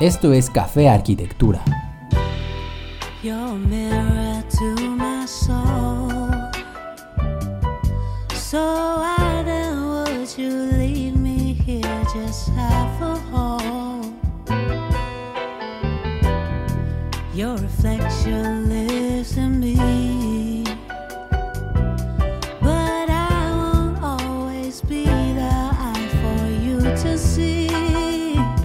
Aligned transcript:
Esto 0.00 0.34
es 0.34 0.50
Café 0.50 0.90
Arquitectura. 0.90 1.64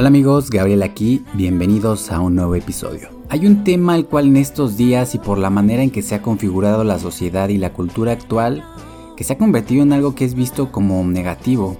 Hola 0.01 0.07
amigos, 0.07 0.49
Gabriel 0.49 0.81
aquí, 0.81 1.23
bienvenidos 1.35 2.11
a 2.11 2.21
un 2.21 2.33
nuevo 2.33 2.55
episodio. 2.55 3.09
Hay 3.29 3.45
un 3.45 3.63
tema 3.63 3.93
al 3.93 4.07
cual 4.07 4.25
en 4.25 4.37
estos 4.37 4.75
días 4.75 5.13
y 5.13 5.19
por 5.19 5.37
la 5.37 5.51
manera 5.51 5.83
en 5.83 5.91
que 5.91 6.01
se 6.01 6.15
ha 6.15 6.23
configurado 6.23 6.83
la 6.83 6.97
sociedad 6.97 7.49
y 7.49 7.59
la 7.59 7.71
cultura 7.71 8.11
actual, 8.11 8.63
que 9.15 9.23
se 9.23 9.33
ha 9.33 9.37
convertido 9.37 9.83
en 9.83 9.93
algo 9.93 10.15
que 10.15 10.25
es 10.25 10.33
visto 10.33 10.71
como 10.71 11.03
negativo. 11.03 11.77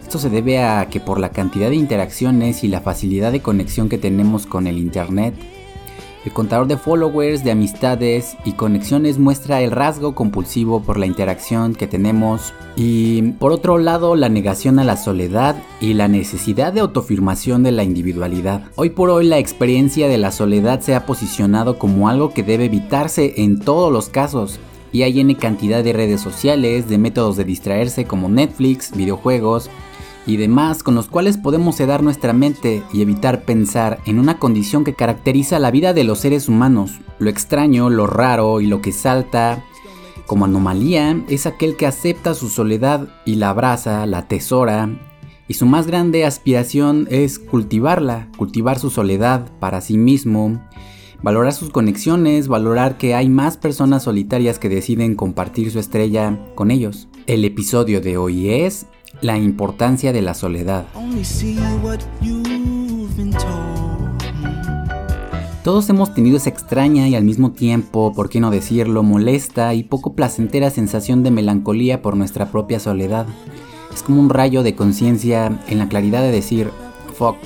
Esto 0.00 0.18
se 0.18 0.30
debe 0.30 0.62
a 0.62 0.88
que 0.88 0.98
por 0.98 1.20
la 1.20 1.28
cantidad 1.28 1.68
de 1.68 1.76
interacciones 1.76 2.64
y 2.64 2.68
la 2.68 2.80
facilidad 2.80 3.32
de 3.32 3.42
conexión 3.42 3.90
que 3.90 3.98
tenemos 3.98 4.46
con 4.46 4.66
el 4.66 4.78
Internet, 4.78 5.34
el 6.24 6.32
contador 6.32 6.68
de 6.68 6.76
followers, 6.76 7.42
de 7.42 7.50
amistades 7.50 8.36
y 8.44 8.52
conexiones 8.52 9.18
muestra 9.18 9.60
el 9.60 9.70
rasgo 9.72 10.14
compulsivo 10.14 10.80
por 10.82 10.98
la 10.98 11.06
interacción 11.06 11.74
que 11.74 11.86
tenemos 11.88 12.54
y 12.76 13.22
por 13.32 13.52
otro 13.52 13.78
lado 13.78 14.14
la 14.14 14.28
negación 14.28 14.78
a 14.78 14.84
la 14.84 14.96
soledad 14.96 15.56
y 15.80 15.94
la 15.94 16.08
necesidad 16.08 16.72
de 16.72 16.80
autoafirmación 16.80 17.62
de 17.62 17.72
la 17.72 17.82
individualidad. 17.82 18.62
Hoy 18.76 18.90
por 18.90 19.10
hoy 19.10 19.26
la 19.26 19.38
experiencia 19.38 20.08
de 20.08 20.18
la 20.18 20.30
soledad 20.30 20.80
se 20.80 20.94
ha 20.94 21.06
posicionado 21.06 21.78
como 21.78 22.08
algo 22.08 22.32
que 22.32 22.42
debe 22.42 22.66
evitarse 22.66 23.34
en 23.38 23.58
todos 23.58 23.92
los 23.92 24.08
casos. 24.08 24.60
Y 24.94 25.04
hay 25.04 25.20
N 25.20 25.34
cantidad 25.36 25.82
de 25.82 25.94
redes 25.94 26.20
sociales, 26.20 26.86
de 26.86 26.98
métodos 26.98 27.38
de 27.38 27.44
distraerse 27.44 28.04
como 28.04 28.28
Netflix, 28.28 28.94
videojuegos, 28.94 29.70
y 30.26 30.36
demás 30.36 30.82
con 30.82 30.94
los 30.94 31.08
cuales 31.08 31.36
podemos 31.36 31.76
sedar 31.76 32.02
nuestra 32.02 32.32
mente 32.32 32.82
y 32.92 33.02
evitar 33.02 33.44
pensar 33.44 34.00
en 34.06 34.18
una 34.18 34.38
condición 34.38 34.84
que 34.84 34.94
caracteriza 34.94 35.58
la 35.58 35.70
vida 35.70 35.92
de 35.92 36.04
los 36.04 36.20
seres 36.20 36.48
humanos. 36.48 37.00
Lo 37.18 37.30
extraño, 37.30 37.90
lo 37.90 38.06
raro 38.06 38.60
y 38.60 38.66
lo 38.66 38.80
que 38.80 38.92
salta 38.92 39.64
como 40.26 40.44
anomalía 40.44 41.24
es 41.28 41.46
aquel 41.46 41.76
que 41.76 41.86
acepta 41.86 42.34
su 42.34 42.48
soledad 42.48 43.08
y 43.24 43.34
la 43.34 43.50
abraza, 43.50 44.06
la 44.06 44.18
atesora, 44.18 44.88
y 45.48 45.54
su 45.54 45.66
más 45.66 45.86
grande 45.86 46.24
aspiración 46.24 47.06
es 47.10 47.38
cultivarla, 47.38 48.28
cultivar 48.38 48.78
su 48.78 48.88
soledad 48.88 49.50
para 49.58 49.80
sí 49.80 49.98
mismo, 49.98 50.62
valorar 51.22 51.52
sus 51.52 51.70
conexiones, 51.70 52.48
valorar 52.48 52.96
que 52.96 53.14
hay 53.14 53.28
más 53.28 53.56
personas 53.56 54.04
solitarias 54.04 54.58
que 54.58 54.68
deciden 54.68 55.14
compartir 55.14 55.70
su 55.70 55.78
estrella 55.78 56.38
con 56.54 56.70
ellos. 56.70 57.08
El 57.26 57.44
episodio 57.44 58.00
de 58.00 58.16
hoy 58.16 58.48
es 58.48 58.86
la 59.20 59.38
importancia 59.38 60.12
de 60.12 60.22
la 60.22 60.34
soledad. 60.34 60.84
Todos 65.62 65.88
hemos 65.90 66.12
tenido 66.12 66.38
esa 66.38 66.50
extraña 66.50 67.06
y 67.06 67.14
al 67.14 67.22
mismo 67.22 67.52
tiempo, 67.52 68.12
por 68.14 68.28
qué 68.28 68.40
no 68.40 68.50
decirlo, 68.50 69.04
molesta 69.04 69.74
y 69.74 69.84
poco 69.84 70.14
placentera 70.14 70.70
sensación 70.70 71.22
de 71.22 71.30
melancolía 71.30 72.02
por 72.02 72.16
nuestra 72.16 72.50
propia 72.50 72.80
soledad. 72.80 73.26
Es 73.94 74.02
como 74.02 74.20
un 74.20 74.28
rayo 74.28 74.64
de 74.64 74.74
conciencia 74.74 75.60
en 75.68 75.78
la 75.78 75.88
claridad 75.88 76.22
de 76.22 76.32
decir, 76.32 76.70
fuck, 77.14 77.36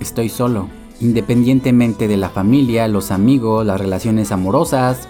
estoy 0.00 0.30
solo. 0.30 0.68
Independientemente 1.02 2.08
de 2.08 2.16
la 2.16 2.30
familia, 2.30 2.88
los 2.88 3.10
amigos, 3.10 3.66
las 3.66 3.78
relaciones 3.78 4.32
amorosas, 4.32 5.06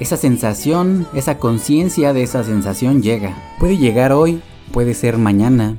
esa 0.00 0.16
sensación, 0.16 1.06
esa 1.12 1.38
conciencia 1.38 2.14
de 2.14 2.22
esa 2.22 2.44
sensación 2.44 3.02
llega. 3.02 3.36
Puede 3.60 3.76
llegar 3.76 4.12
hoy 4.12 4.40
puede 4.74 4.94
ser 4.94 5.18
mañana, 5.18 5.76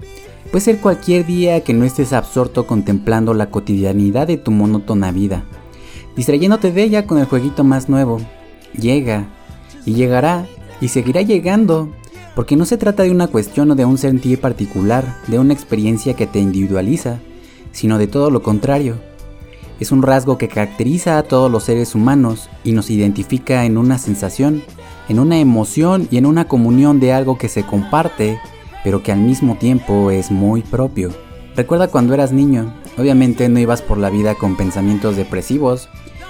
puede 0.51 0.63
ser 0.63 0.77
cualquier 0.79 1.25
día 1.25 1.61
que 1.65 1.73
no 1.73 1.83
estés 1.83 2.13
absorto 2.13 2.65
contemplando 2.65 3.33
la 3.33 3.51
cotidianidad 3.51 4.25
de 4.25 4.37
tu 4.37 4.51
monótona 4.51 5.11
vida, 5.11 5.43
distrayéndote 6.15 6.71
de 6.71 6.83
ella 6.83 7.05
con 7.05 7.17
el 7.17 7.25
jueguito 7.25 7.65
más 7.65 7.89
nuevo. 7.89 8.21
Llega, 8.73 9.27
y 9.85 9.95
llegará, 9.95 10.47
y 10.79 10.87
seguirá 10.87 11.21
llegando, 11.21 11.89
porque 12.35 12.55
no 12.55 12.63
se 12.63 12.77
trata 12.77 13.03
de 13.03 13.11
una 13.11 13.27
cuestión 13.27 13.69
o 13.69 13.75
de 13.75 13.83
un 13.83 13.97
sentir 13.97 14.39
particular, 14.39 15.17
de 15.27 15.39
una 15.39 15.53
experiencia 15.53 16.13
que 16.13 16.25
te 16.25 16.39
individualiza, 16.39 17.19
sino 17.73 17.97
de 17.97 18.07
todo 18.07 18.31
lo 18.31 18.41
contrario. 18.41 18.95
Es 19.81 19.91
un 19.91 20.03
rasgo 20.03 20.37
que 20.37 20.47
caracteriza 20.47 21.17
a 21.17 21.23
todos 21.23 21.51
los 21.51 21.65
seres 21.65 21.95
humanos 21.95 22.49
y 22.63 22.71
nos 22.71 22.89
identifica 22.89 23.65
en 23.65 23.77
una 23.77 23.97
sensación, 23.97 24.63
en 25.09 25.19
una 25.19 25.37
emoción 25.37 26.07
y 26.11 26.17
en 26.17 26.25
una 26.25 26.47
comunión 26.47 27.01
de 27.01 27.11
algo 27.11 27.37
que 27.37 27.49
se 27.49 27.63
comparte 27.63 28.39
pero 28.85 29.01
que 29.01 29.11
al 29.11 29.19
mismo 29.19 29.55
tiempo 29.55 30.11
es 30.11 30.29
muy 30.29 30.61
propio. 30.61 31.09
Recuerda 31.55 31.87
cuando 31.87 32.13
eras 32.13 32.31
niño, 32.31 32.71
obviamente 32.99 33.49
no 33.49 33.59
ibas 33.59 33.81
por 33.81 33.97
la 33.97 34.11
vida 34.11 34.35
con 34.35 34.55
pensamientos 34.55 35.15
depresivos, 35.15 35.89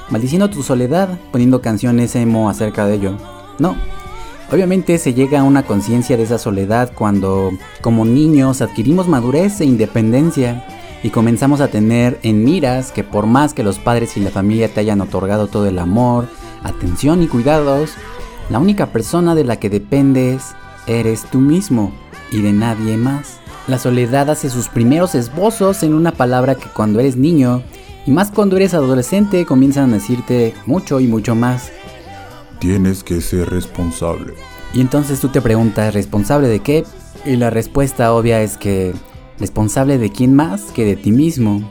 maldiciendo 0.09 0.49
tu 0.49 0.63
soledad, 0.63 1.19
poniendo 1.33 1.61
canciones 1.61 2.15
emo 2.15 2.49
acerca 2.49 2.87
de 2.87 2.95
ello. 2.95 3.17
No, 3.59 3.75
obviamente 4.53 4.97
se 4.99 5.13
llega 5.13 5.41
a 5.41 5.43
una 5.43 5.63
conciencia 5.63 6.15
de 6.15 6.23
esa 6.23 6.37
soledad 6.37 6.93
cuando, 6.95 7.51
como 7.81 8.05
niños, 8.05 8.61
adquirimos 8.61 9.09
madurez 9.09 9.59
e 9.59 9.65
independencia 9.65 10.65
y 11.03 11.09
comenzamos 11.09 11.59
a 11.59 11.67
tener 11.67 12.19
en 12.23 12.45
miras 12.45 12.93
que 12.93 13.03
por 13.03 13.25
más 13.25 13.53
que 13.53 13.63
los 13.63 13.79
padres 13.79 14.15
y 14.15 14.21
la 14.21 14.31
familia 14.31 14.73
te 14.73 14.79
hayan 14.79 15.01
otorgado 15.01 15.47
todo 15.47 15.67
el 15.67 15.77
amor, 15.77 16.29
atención 16.63 17.21
y 17.21 17.27
cuidados, 17.27 17.95
la 18.49 18.59
única 18.59 18.93
persona 18.93 19.35
de 19.35 19.43
la 19.43 19.57
que 19.57 19.69
dependes 19.69 20.55
eres 20.87 21.25
tú 21.29 21.39
mismo 21.41 21.91
y 22.31 22.41
de 22.41 22.53
nadie 22.53 22.97
más. 22.97 23.39
La 23.67 23.79
soledad 23.79 24.29
hace 24.29 24.49
sus 24.49 24.67
primeros 24.67 25.15
esbozos 25.15 25.81
en 25.83 25.93
una 25.93 26.11
palabra 26.11 26.55
que 26.55 26.69
cuando 26.69 26.99
eres 26.99 27.17
niño 27.17 27.63
y 28.05 28.11
más 28.11 28.29
cuando 28.31 28.57
eres 28.57 28.73
adolescente 28.73 29.45
comienzan 29.45 29.89
a 29.89 29.95
decirte 29.95 30.53
mucho 30.65 30.99
y 30.99 31.07
mucho 31.07 31.33
más. 31.33 31.71
Tienes 32.59 33.03
que 33.03 33.21
ser 33.21 33.49
responsable. 33.49 34.33
Y 34.73 34.81
entonces 34.81 35.19
tú 35.19 35.29
te 35.29 35.41
preguntas, 35.41 35.93
¿responsable 35.93 36.47
de 36.47 36.59
qué? 36.59 36.85
Y 37.25 37.37
la 37.37 37.49
respuesta 37.49 38.13
obvia 38.13 38.41
es 38.41 38.57
que 38.57 38.93
responsable 39.39 39.97
de 39.97 40.11
quién 40.11 40.35
más 40.35 40.63
que 40.71 40.85
de 40.85 40.95
ti 40.95 41.11
mismo. 41.11 41.67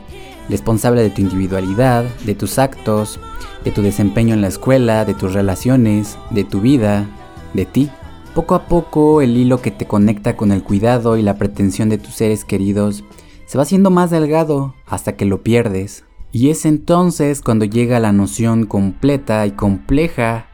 Responsable 0.49 1.01
de 1.01 1.09
tu 1.09 1.21
individualidad, 1.21 2.03
de 2.25 2.35
tus 2.35 2.59
actos, 2.59 3.19
de 3.63 3.71
tu 3.71 3.81
desempeño 3.81 4.33
en 4.33 4.41
la 4.41 4.47
escuela, 4.47 5.05
de 5.05 5.13
tus 5.13 5.33
relaciones, 5.33 6.17
de 6.29 6.43
tu 6.43 6.61
vida, 6.61 7.07
de 7.53 7.65
ti. 7.65 7.89
Poco 8.35 8.53
a 8.53 8.67
poco 8.67 9.21
el 9.21 9.37
hilo 9.37 9.61
que 9.61 9.71
te 9.71 9.87
conecta 9.87 10.35
con 10.35 10.51
el 10.51 10.61
cuidado 10.61 11.15
y 11.15 11.21
la 11.21 11.37
pretensión 11.37 11.87
de 11.87 11.97
tus 11.97 12.15
seres 12.15 12.43
queridos 12.43 13.05
se 13.45 13.57
va 13.57 13.61
haciendo 13.61 13.91
más 13.91 14.11
delgado 14.11 14.75
hasta 14.85 15.15
que 15.15 15.23
lo 15.23 15.41
pierdes. 15.41 16.03
Y 16.33 16.49
es 16.49 16.65
entonces 16.65 17.41
cuando 17.41 17.63
llega 17.63 17.97
la 18.01 18.11
noción 18.11 18.65
completa 18.65 19.47
y 19.47 19.51
compleja 19.51 20.47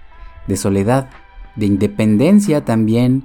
de 0.47 0.57
soledad, 0.57 1.09
de 1.55 1.65
independencia 1.65 2.63
también, 2.63 3.23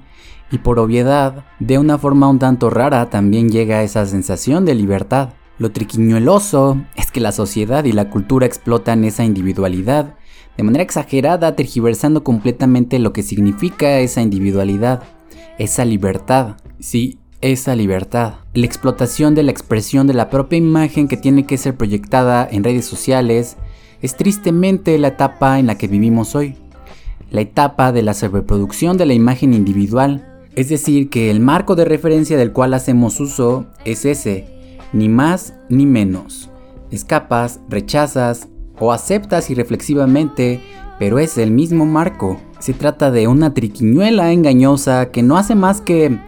y 0.50 0.56
por 0.56 0.78
obviedad, 0.78 1.44
de 1.58 1.76
una 1.76 1.98
forma 1.98 2.30
un 2.30 2.38
tanto 2.38 2.70
rara 2.70 3.10
también 3.10 3.50
llega 3.50 3.82
esa 3.82 4.06
sensación 4.06 4.64
de 4.64 4.74
libertad. 4.74 5.34
Lo 5.58 5.70
triquiñueloso 5.70 6.80
es 6.94 7.10
que 7.10 7.20
la 7.20 7.32
sociedad 7.32 7.84
y 7.84 7.92
la 7.92 8.08
cultura 8.08 8.46
explotan 8.46 9.04
esa 9.04 9.22
individualidad 9.22 10.14
de 10.56 10.62
manera 10.62 10.82
exagerada, 10.82 11.54
tergiversando 11.54 12.24
completamente 12.24 12.98
lo 12.98 13.12
que 13.12 13.22
significa 13.22 13.98
esa 13.98 14.22
individualidad, 14.22 15.02
esa 15.58 15.84
libertad. 15.84 16.56
Sí, 16.80 17.18
esa 17.40 17.76
libertad. 17.76 18.34
La 18.54 18.66
explotación 18.66 19.34
de 19.34 19.42
la 19.42 19.50
expresión 19.50 20.06
de 20.06 20.14
la 20.14 20.30
propia 20.30 20.56
imagen 20.56 21.08
que 21.08 21.16
tiene 21.16 21.46
que 21.46 21.58
ser 21.58 21.76
proyectada 21.76 22.48
en 22.50 22.64
redes 22.64 22.86
sociales 22.86 23.56
es 24.00 24.16
tristemente 24.16 24.98
la 24.98 25.08
etapa 25.08 25.58
en 25.58 25.66
la 25.66 25.76
que 25.76 25.88
vivimos 25.88 26.34
hoy. 26.34 26.56
La 27.30 27.40
etapa 27.40 27.92
de 27.92 28.02
la 28.02 28.14
sobreproducción 28.14 28.96
de 28.96 29.06
la 29.06 29.14
imagen 29.14 29.52
individual. 29.52 30.26
Es 30.54 30.68
decir, 30.70 31.10
que 31.10 31.30
el 31.30 31.40
marco 31.40 31.74
de 31.74 31.84
referencia 31.84 32.38
del 32.38 32.52
cual 32.52 32.72
hacemos 32.72 33.20
uso 33.20 33.66
es 33.84 34.04
ese, 34.06 34.46
ni 34.92 35.08
más 35.08 35.54
ni 35.68 35.84
menos. 35.84 36.50
Escapas, 36.90 37.60
rechazas, 37.68 38.48
o 38.78 38.92
aceptas 38.92 39.50
irreflexivamente, 39.50 40.60
pero 40.98 41.18
es 41.18 41.38
el 41.38 41.50
mismo 41.50 41.86
marco. 41.86 42.40
Se 42.58 42.72
trata 42.72 43.10
de 43.10 43.28
una 43.28 43.54
triquiñuela 43.54 44.32
engañosa 44.32 45.10
que 45.10 45.22
no 45.22 45.36
hace 45.36 45.54
más 45.54 45.80
que 45.80 46.18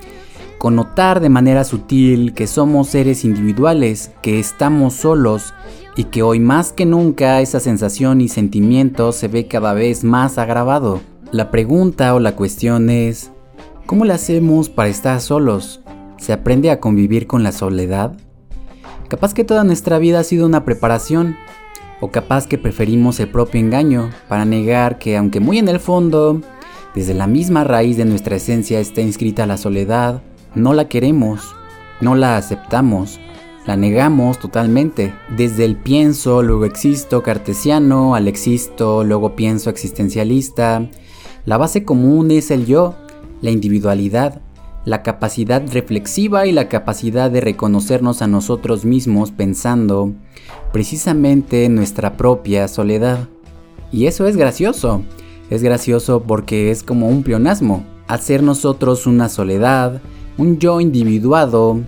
connotar 0.59 1.21
de 1.21 1.29
manera 1.29 1.65
sutil 1.65 2.35
que 2.35 2.47
somos 2.47 2.89
seres 2.89 3.25
individuales, 3.25 4.11
que 4.23 4.39
estamos 4.39 4.95
solos 4.95 5.55
y 5.97 6.05
que 6.05 6.23
hoy 6.23 6.41
más 6.41 6.73
que 6.73 6.85
nunca 6.85 7.41
esa 7.41 7.61
sensación 7.61 8.21
y 8.21 8.29
sentimiento 8.29 9.13
se 9.13 9.29
ve 9.29 9.47
cada 9.47 9.73
vez 9.73 10.05
más 10.05 10.39
agravado. 10.39 11.01
La 11.33 11.51
pregunta 11.51 12.15
o 12.15 12.21
la 12.21 12.37
cuestión 12.37 12.91
es, 12.91 13.31
¿cómo 13.87 14.05
le 14.05 14.13
hacemos 14.13 14.69
para 14.69 14.89
estar 14.89 15.21
solos? 15.21 15.81
¿Se 16.19 16.33
aprende 16.33 16.71
a 16.71 16.81
convivir 16.81 17.27
con 17.27 17.43
la 17.43 17.53
soledad? 17.53 18.17
Capaz 19.09 19.35
que 19.35 19.45
toda 19.45 19.65
nuestra 19.65 19.99
vida 19.99 20.21
ha 20.21 20.25
sido 20.25 20.47
una 20.47 20.65
preparación, 20.65 21.37
o 22.01 22.11
capaz 22.11 22.47
que 22.47 22.59
preferimos 22.59 23.21
el 23.21 23.29
propio 23.29 23.61
engaño 23.61 24.11
para 24.29 24.45
negar 24.45 24.99
que 24.99 25.17
aunque 25.17 25.41
muy 25.41 25.59
en 25.59 25.69
el 25.69 25.81
fondo, 25.81 26.41
desde 26.95 27.15
la 27.15 27.27
misma 27.27 27.65
raíz 27.65 27.97
de 27.97 28.05
nuestra 28.05 28.37
esencia 28.37 28.81
está 28.81 29.01
inscrita 29.01 29.47
la 29.47 29.57
soledad, 29.57 30.23
no 30.55 30.73
la 30.73 30.89
queremos, 30.89 31.55
no 32.01 32.15
la 32.15 32.37
aceptamos, 32.37 33.21
la 33.67 33.77
negamos 33.77 34.39
totalmente. 34.39 35.13
Desde 35.37 35.65
el 35.65 35.77
pienso, 35.77 36.43
luego 36.43 36.65
existo 36.65 37.23
cartesiano, 37.23 38.15
al 38.15 38.29
existo, 38.29 39.05
luego 39.05 39.37
pienso 39.37 39.71
existencialista, 39.71 40.89
la 41.45 41.57
base 41.57 41.85
común 41.85 42.31
es 42.31 42.51
el 42.51 42.67
yo, 42.67 42.95
la 43.41 43.51
individualidad, 43.51 44.41
la 44.85 45.03
capacidad 45.03 45.63
reflexiva 45.73 46.47
y 46.47 46.53
la 46.53 46.69
capacidad 46.69 47.31
de 47.31 47.41
reconocernos 47.41 48.23
a 48.23 48.27
nosotros 48.27 48.85
mismos 48.85 49.31
pensando 49.31 50.13
precisamente 50.73 51.65
en 51.65 51.75
nuestra 51.75 52.17
propia 52.17 52.69
soledad. 52.69 53.29
Y 53.93 54.07
eso 54.07 54.27
es 54.27 54.37
gracioso. 54.37 55.03
Es 55.51 55.63
gracioso 55.63 56.23
porque 56.23 56.71
es 56.71 56.83
como 56.83 57.09
un 57.09 57.23
pleonasmo. 57.23 57.85
Hacer 58.07 58.43
nosotros 58.43 59.07
una 59.07 59.29
soledad, 59.29 60.01
un 60.37 60.59
yo 60.59 60.81
individuado 60.81 61.81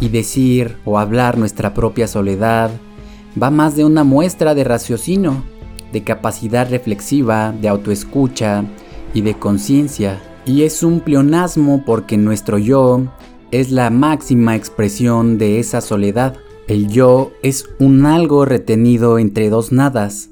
y 0.00 0.08
decir 0.08 0.76
o 0.84 0.98
hablar 0.98 1.38
nuestra 1.38 1.74
propia 1.74 2.06
soledad 2.08 2.70
va 3.40 3.50
más 3.50 3.76
de 3.76 3.84
una 3.84 4.04
muestra 4.04 4.54
de 4.54 4.64
raciocinio, 4.64 5.42
de 5.92 6.02
capacidad 6.02 6.68
reflexiva, 6.68 7.52
de 7.52 7.68
autoescucha 7.68 8.64
y 9.12 9.22
de 9.22 9.34
conciencia. 9.34 10.20
Y 10.46 10.62
es 10.64 10.82
un 10.82 11.00
pleonasmo 11.00 11.84
porque 11.86 12.18
nuestro 12.18 12.58
yo 12.58 13.06
es 13.50 13.70
la 13.70 13.88
máxima 13.88 14.56
expresión 14.56 15.38
de 15.38 15.58
esa 15.58 15.80
soledad. 15.80 16.36
El 16.68 16.88
yo 16.88 17.32
es 17.42 17.66
un 17.78 18.04
algo 18.04 18.44
retenido 18.44 19.18
entre 19.18 19.48
dos 19.48 19.72
nadas, 19.72 20.28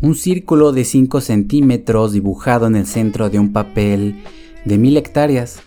un 0.00 0.14
círculo 0.14 0.72
de 0.72 0.84
5 0.84 1.20
centímetros 1.20 2.12
dibujado 2.12 2.66
en 2.68 2.76
el 2.76 2.86
centro 2.86 3.28
de 3.28 3.38
un 3.38 3.52
papel 3.52 4.22
de 4.64 4.78
mil 4.78 4.96
hectáreas. 4.96 5.60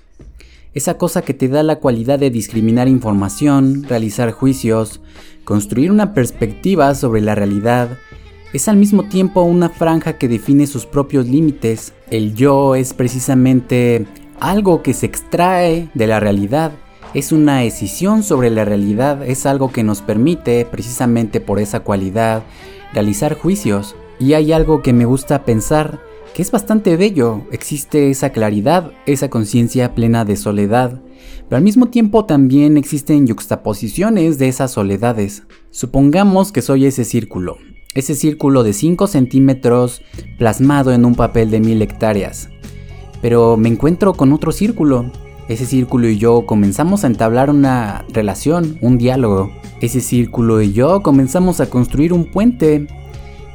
Esa 0.74 0.98
cosa 0.98 1.22
que 1.22 1.36
te 1.36 1.48
da 1.48 1.62
la 1.62 1.76
cualidad 1.76 2.18
de 2.18 2.32
discriminar 2.32 2.88
información, 2.88 3.84
realizar 3.84 4.32
juicios, 4.32 5.02
construir 5.44 5.92
una 5.92 6.16
perspectiva 6.16 6.96
sobre 6.96 7.22
la 7.22 7.36
realidad, 7.36 8.00
es 8.54 8.68
al 8.68 8.78
mismo 8.78 9.04
tiempo 9.04 9.42
una 9.42 9.70
franja 9.70 10.20
que 10.20 10.28
define 10.28 10.68
sus 10.68 10.86
propios 10.86 11.28
límites. 11.28 11.94
El 12.12 12.36
yo 12.36 12.76
es 12.76 12.94
precisamente 12.94 14.06
algo 14.40 14.84
que 14.84 14.94
se 14.94 15.08
extrae 15.08 15.90
de 15.96 16.08
la 16.08 16.20
realidad. 16.20 16.72
Es 17.16 17.32
una 17.32 17.60
decisión 17.60 18.22
sobre 18.22 18.52
la 18.52 18.64
realidad, 18.64 19.28
es 19.28 19.48
algo 19.48 19.72
que 19.72 19.84
nos 19.84 20.02
permite, 20.02 20.66
precisamente 20.66 21.42
por 21.42 21.60
esa 21.60 21.80
cualidad, 21.80 22.44
realizar 22.94 23.36
juicios. 23.36 23.96
Y 24.20 24.34
hay 24.34 24.52
algo 24.52 24.84
que 24.84 24.94
me 24.94 25.06
gusta 25.06 25.46
pensar, 25.46 26.00
que 26.36 26.44
es 26.44 26.52
bastante 26.52 26.96
bello. 26.96 27.42
Existe 27.52 28.12
esa 28.12 28.30
claridad, 28.32 28.92
esa 29.08 29.32
conciencia 29.32 29.96
plena 29.96 30.26
de 30.26 30.36
soledad, 30.36 31.02
pero 31.50 31.58
al 31.58 31.64
mismo 31.64 31.88
tiempo 31.88 32.26
también 32.26 32.78
existen 32.78 33.26
yuxtaposiciones 33.26 34.38
de 34.38 34.48
esas 34.48 34.72
soledades. 34.72 35.44
Supongamos 35.72 36.52
que 36.52 36.62
soy 36.62 36.86
ese 36.86 37.04
círculo, 37.04 37.58
ese 37.96 38.16
círculo 38.16 38.64
de 38.64 38.74
5 38.74 39.08
centímetros 39.08 40.02
plasmado 40.38 40.92
en 40.92 41.06
un 41.06 41.16
papel 41.16 41.52
de 41.52 41.60
mil 41.60 41.82
hectáreas. 41.82 42.50
Pero 43.22 43.58
me 43.58 43.70
encuentro 43.70 44.14
con 44.14 44.34
otro 44.34 44.52
círculo. 44.52 45.12
Ese 45.48 45.66
círculo 45.66 46.08
y 46.08 46.18
yo 46.18 46.46
comenzamos 46.46 47.04
a 47.04 47.08
entablar 47.08 47.50
una 47.50 48.06
relación, 48.10 48.78
un 48.82 48.98
diálogo. 48.98 49.52
Ese 49.82 50.02
círculo 50.02 50.62
y 50.62 50.74
yo 50.74 51.02
comenzamos 51.02 51.60
a 51.60 51.70
construir 51.70 52.14
un 52.14 52.32
puente. 52.32 52.88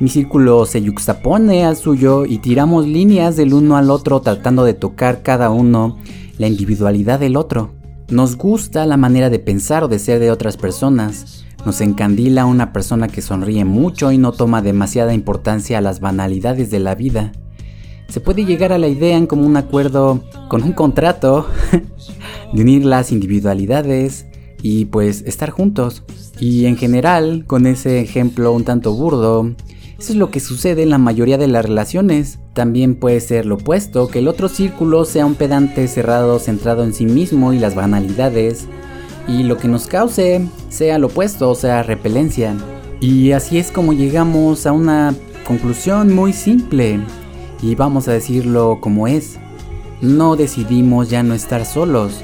Mi 0.01 0.09
círculo 0.09 0.65
se 0.67 0.83
yuxtapone 0.83 1.65
al 1.65 1.77
suyo 1.77 2.25
y 2.25 2.39
tiramos 2.39 2.87
líneas 2.87 3.37
del 3.37 3.53
uno 3.53 3.77
al 3.77 3.91
otro 3.91 4.21
tratando 4.21 4.65
de 4.65 4.75
tocar 4.75 5.23
cada 5.23 5.51
uno 5.51 5.99
la 6.39 6.47
individualidad 6.47 7.19
del 7.19 7.37
otro. 7.37 7.73
Nos 8.09 8.37
gusta 8.37 8.87
la 8.87 8.97
manera 8.97 9.29
de 9.29 9.39
pensar 9.39 9.85
o 9.85 9.89
de 9.89 9.99
ser 9.99 10.21
de 10.21 10.31
otras 10.31 10.57
personas 10.57 11.45
nos 11.65 11.81
encandila 11.81 12.47
una 12.47 12.73
persona 12.73 13.09
que 13.09 13.23
sonríe 13.23 13.65
mucho 13.65 14.13
y 14.13 14.19
no 14.19 14.33
toma 14.33 14.63
demasiada 14.63 15.15
importancia 15.15 15.79
a 15.79 15.83
las 15.83 16.01
banalidades 16.01 16.71
de 16.71 16.79
la 16.79 16.95
vida. 16.95 17.33
Se 18.09 18.21
puede 18.21 18.45
llegar 18.45 18.73
a 18.73 18.79
la 18.79 18.89
idea 18.89 19.17
en 19.17 19.27
como 19.27 19.47
un 19.47 19.57
acuerdo 19.57 20.25
con 20.49 20.63
un 20.63 20.73
contrato 20.73 21.47
de 22.53 22.63
unir 22.63 22.85
las 22.85 23.13
individualidades 23.13 24.27
y 24.63 24.87
pues 24.87 25.23
estar 25.23 25.51
juntos. 25.51 26.05
Y 26.41 26.67
en 26.67 26.77
general, 26.77 27.45
con 27.47 27.67
ese 27.67 28.01
ejemplo 28.01 28.53
un 28.53 28.65
tanto 28.65 28.95
burdo, 28.95 29.55
eso 29.99 30.13
es 30.13 30.17
lo 30.17 30.31
que 30.31 30.39
sucede 30.39 30.85
en 30.85 30.91
la 30.91 30.99
mayoría 30.99 31.39
de 31.39 31.49
las 31.49 31.65
relaciones. 31.65 32.39
También 32.55 32.95
puede 32.95 33.21
ser 33.21 33.47
lo 33.47 33.57
opuesto, 33.57 34.07
que 34.07 34.21
el 34.21 34.29
otro 34.29 34.49
círculo 34.49 35.05
sea 35.05 35.27
un 35.27 35.35
pedante 35.35 35.89
cerrado 35.89 36.39
centrado 36.39 36.85
en 36.85 36.95
sí 36.95 37.05
mismo 37.05 37.53
y 37.53 37.59
las 37.59 37.75
banalidades, 37.75 38.69
y 39.29 39.43
lo 39.43 39.59
que 39.59 39.69
nos 39.69 39.87
cause 39.87 40.49
sea 40.71 40.99
lo 40.99 41.09
opuesto, 41.09 41.51
o 41.51 41.55
sea, 41.55 41.83
repelencia. 41.83 42.57
Y 43.01 43.33
así 43.33 43.59
es 43.59 43.71
como 43.71 43.93
llegamos 43.93 44.67
a 44.67 44.73
una 44.73 45.15
conclusión 45.47 46.15
muy 46.15 46.33
simple 46.33 46.99
y 47.63 47.75
vamos 47.75 48.09
a 48.09 48.13
decirlo 48.13 48.79
como 48.81 49.07
es. 49.07 49.39
No 50.01 50.37
decidimos 50.37 51.11
ya 51.11 51.23
no 51.23 51.35
estar 51.35 51.67
solos, 51.67 52.23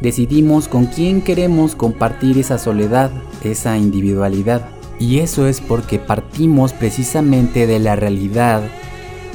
decidimos 0.00 0.68
con 0.68 0.86
quién 0.86 1.22
queremos 1.22 1.74
compartir 1.74 2.38
esa 2.38 2.58
soledad, 2.58 3.10
esa 3.42 3.78
individualidad. 3.78 4.68
Y 4.98 5.18
eso 5.20 5.48
es 5.48 5.60
porque 5.60 5.98
partimos 5.98 6.72
precisamente 6.72 7.66
de 7.66 7.78
la 7.78 7.96
realidad, 7.96 8.62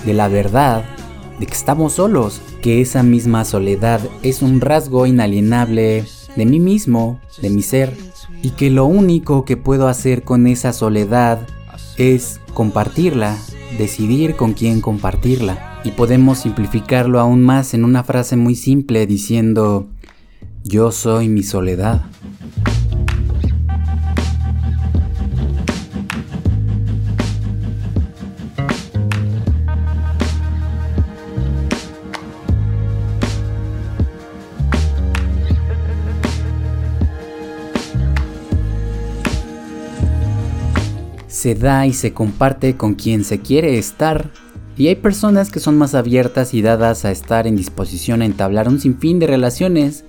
de 0.05 0.13
la 0.13 0.27
verdad, 0.27 0.85
de 1.39 1.45
que 1.45 1.53
estamos 1.53 1.93
solos, 1.93 2.41
que 2.61 2.81
esa 2.81 3.03
misma 3.03 3.43
soledad 3.43 4.01
es 4.23 4.41
un 4.41 4.61
rasgo 4.61 5.05
inalienable 5.05 6.05
de 6.37 6.45
mí 6.45 6.59
mismo, 6.59 7.19
de 7.41 7.49
mi 7.49 7.63
ser, 7.63 7.97
y 8.41 8.51
que 8.51 8.69
lo 8.69 8.85
único 8.85 9.43
que 9.43 9.57
puedo 9.57 9.87
hacer 9.87 10.23
con 10.23 10.47
esa 10.47 10.71
soledad 10.71 11.45
es 11.97 12.39
compartirla, 12.53 13.37
decidir 13.77 14.35
con 14.35 14.53
quién 14.53 14.79
compartirla. 14.79 15.81
Y 15.83 15.91
podemos 15.91 16.39
simplificarlo 16.39 17.19
aún 17.19 17.41
más 17.41 17.73
en 17.73 17.83
una 17.83 18.03
frase 18.03 18.35
muy 18.35 18.55
simple 18.55 19.07
diciendo, 19.07 19.87
yo 20.63 20.91
soy 20.91 21.27
mi 21.27 21.43
soledad. 21.43 22.05
Se 41.47 41.55
da 41.55 41.87
y 41.87 41.93
se 41.93 42.11
comparte 42.11 42.75
con 42.75 42.95
quien 42.95 43.23
se 43.23 43.39
quiere 43.39 43.77
estar. 43.77 44.31
Y 44.75 44.87
hay 44.87 44.97
personas 44.97 45.49
que 45.49 45.61
son 45.61 45.77
más 45.77 45.95
abiertas 45.95 46.53
y 46.53 46.61
dadas 46.61 47.05
a 47.05 47.11
estar 47.11 47.47
en 47.47 47.55
disposición 47.55 48.21
a 48.21 48.25
entablar 48.25 48.67
un 48.67 48.81
sinfín 48.81 49.17
de 49.19 49.27
relaciones, 49.27 50.03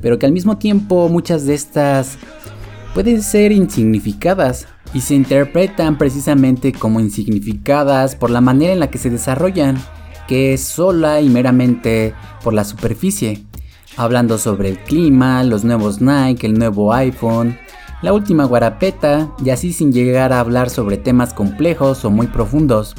pero 0.00 0.20
que 0.20 0.26
al 0.26 0.32
mismo 0.32 0.58
tiempo 0.58 1.08
muchas 1.08 1.44
de 1.44 1.54
estas 1.54 2.18
pueden 2.94 3.20
ser 3.20 3.50
insignificadas 3.50 4.68
y 4.94 5.00
se 5.00 5.16
interpretan 5.16 5.98
precisamente 5.98 6.72
como 6.72 7.00
insignificadas 7.00 8.14
por 8.14 8.30
la 8.30 8.40
manera 8.40 8.72
en 8.72 8.78
la 8.78 8.88
que 8.88 8.98
se 8.98 9.10
desarrollan, 9.10 9.82
que 10.28 10.54
es 10.54 10.60
sola 10.60 11.20
y 11.20 11.28
meramente 11.28 12.14
por 12.44 12.54
la 12.54 12.62
superficie, 12.62 13.42
hablando 13.96 14.38
sobre 14.38 14.68
el 14.68 14.78
clima, 14.78 15.42
los 15.42 15.64
nuevos 15.64 16.00
Nike, 16.00 16.46
el 16.46 16.56
nuevo 16.56 16.94
iPhone, 16.94 17.58
la 18.02 18.12
última 18.12 18.44
guarapeta 18.44 19.32
y 19.44 19.50
así 19.50 19.72
sin 19.72 19.92
llegar 19.92 20.32
a 20.32 20.40
hablar 20.40 20.70
sobre 20.70 20.96
temas 20.96 21.32
complejos 21.32 22.04
o 22.04 22.10
muy 22.10 22.26
profundos, 22.26 22.94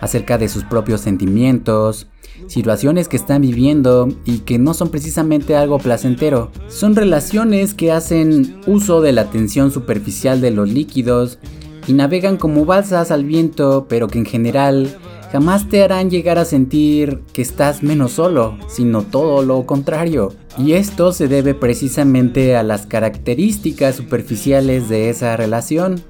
acerca 0.00 0.38
de 0.38 0.48
sus 0.48 0.64
propios 0.64 1.00
sentimientos, 1.00 2.06
situaciones 2.46 3.08
que 3.08 3.16
están 3.16 3.42
viviendo 3.42 4.08
y 4.24 4.38
que 4.40 4.58
no 4.58 4.74
son 4.74 4.90
precisamente 4.90 5.56
algo 5.56 5.78
placentero. 5.78 6.52
Son 6.68 6.94
relaciones 6.94 7.74
que 7.74 7.90
hacen 7.90 8.60
uso 8.66 9.00
de 9.00 9.12
la 9.12 9.30
tensión 9.30 9.70
superficial 9.72 10.40
de 10.40 10.52
los 10.52 10.68
líquidos 10.68 11.38
y 11.86 11.94
navegan 11.94 12.36
como 12.36 12.64
balsas 12.64 13.10
al 13.10 13.24
viento, 13.24 13.86
pero 13.88 14.08
que 14.08 14.18
en 14.18 14.26
general 14.26 14.96
jamás 15.32 15.68
te 15.68 15.82
harán 15.82 16.10
llegar 16.10 16.38
a 16.38 16.44
sentir 16.44 17.22
que 17.32 17.42
estás 17.42 17.82
menos 17.82 18.12
solo, 18.12 18.58
sino 18.68 19.02
todo 19.02 19.42
lo 19.42 19.66
contrario. 19.66 20.32
Y 20.56 20.72
esto 20.72 21.12
se 21.12 21.28
debe 21.28 21.54
precisamente 21.54 22.56
a 22.56 22.62
las 22.62 22.86
características 22.86 23.96
superficiales 23.96 24.88
de 24.88 25.10
esa 25.10 25.36
relación. 25.36 26.02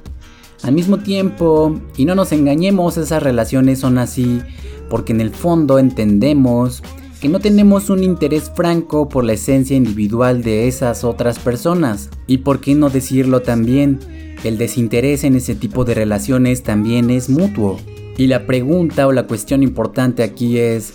Al 0.63 0.73
mismo 0.73 0.99
tiempo, 0.99 1.81
y 1.97 2.05
no 2.05 2.15
nos 2.15 2.33
engañemos, 2.33 2.97
esas 2.97 3.23
relaciones 3.23 3.79
son 3.79 3.99
así 3.99 4.43
porque 4.89 5.13
en 5.13 5.21
el 5.21 5.31
fondo 5.31 5.79
entendemos 5.79 6.83
que 7.21 7.29
no 7.29 7.41
tenemos 7.41 7.91
un 7.91 8.05
interés 8.05 8.51
franco 8.55 9.09
por 9.09 9.25
la 9.25 9.33
esencia 9.33 9.77
individual 9.77 10.43
de 10.43 10.69
esas 10.69 11.05
otras 11.05 11.39
personas. 11.39 12.11
Y 12.27 12.39
por 12.39 12.61
qué 12.61 12.75
no 12.75 12.91
decirlo 12.91 13.43
también, 13.43 13.99
el 14.45 14.57
desinterés 14.57 15.25
en 15.25 15.35
ese 15.35 15.55
tipo 15.55 15.85
de 15.85 15.95
relaciones 15.95 16.63
también 16.63 17.11
es 17.11 17.29
mutuo. 17.29 17.79
Y 18.19 18.27
la 18.27 18.47
pregunta 18.47 19.07
o 19.07 19.13
la 19.13 19.29
cuestión 19.29 19.63
importante 19.63 20.25
aquí 20.25 20.59
es, 20.59 20.95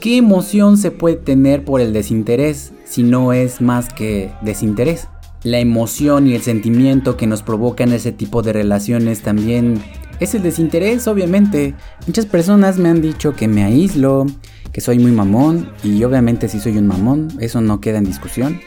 ¿qué 0.00 0.16
emoción 0.16 0.76
se 0.76 0.90
puede 0.90 1.14
tener 1.14 1.64
por 1.64 1.80
el 1.80 1.92
desinterés 1.92 2.72
si 2.84 3.04
no 3.04 3.32
es 3.32 3.60
más 3.60 3.94
que 3.94 4.32
desinterés? 4.42 5.06
La 5.44 5.60
emoción 5.60 6.26
y 6.26 6.34
el 6.34 6.42
sentimiento 6.42 7.16
que 7.16 7.28
nos 7.28 7.44
provocan 7.44 7.92
ese 7.92 8.10
tipo 8.10 8.42
de 8.42 8.52
relaciones 8.52 9.22
también 9.22 9.80
es 10.18 10.34
el 10.34 10.42
desinterés, 10.42 11.06
obviamente. 11.06 11.76
Muchas 12.08 12.26
personas 12.26 12.76
me 12.76 12.88
han 12.88 13.02
dicho 13.02 13.36
que 13.36 13.46
me 13.46 13.62
aíslo, 13.62 14.26
que 14.72 14.80
soy 14.80 14.98
muy 14.98 15.12
mamón, 15.12 15.70
y 15.84 16.02
obviamente 16.02 16.48
si 16.48 16.58
soy 16.58 16.76
un 16.76 16.88
mamón, 16.88 17.28
eso 17.38 17.60
no 17.60 17.80
queda 17.80 17.98
en 17.98 18.04
discusión. 18.04 18.58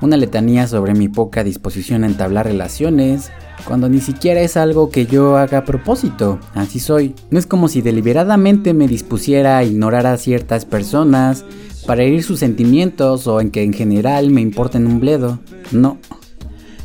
Una 0.00 0.16
letanía 0.16 0.66
sobre 0.66 0.94
mi 0.94 1.08
poca 1.08 1.44
disposición 1.44 2.02
a 2.02 2.08
entablar 2.08 2.46
relaciones, 2.46 3.30
cuando 3.66 3.88
ni 3.88 4.00
siquiera 4.00 4.40
es 4.40 4.56
algo 4.56 4.90
que 4.90 5.06
yo 5.06 5.36
haga 5.36 5.58
a 5.58 5.64
propósito, 5.64 6.38
así 6.54 6.80
soy. 6.80 7.14
No 7.30 7.38
es 7.38 7.46
como 7.46 7.68
si 7.68 7.82
deliberadamente 7.82 8.74
me 8.74 8.88
dispusiera 8.88 9.58
a 9.58 9.64
ignorar 9.64 10.06
a 10.06 10.16
ciertas 10.16 10.64
personas 10.64 11.44
para 11.86 12.02
herir 12.02 12.22
sus 12.22 12.38
sentimientos 12.38 13.26
o 13.26 13.40
en 13.40 13.50
que 13.50 13.62
en 13.62 13.72
general 13.72 14.30
me 14.30 14.40
importen 14.40 14.86
un 14.86 15.00
bledo. 15.00 15.38
No. 15.70 15.98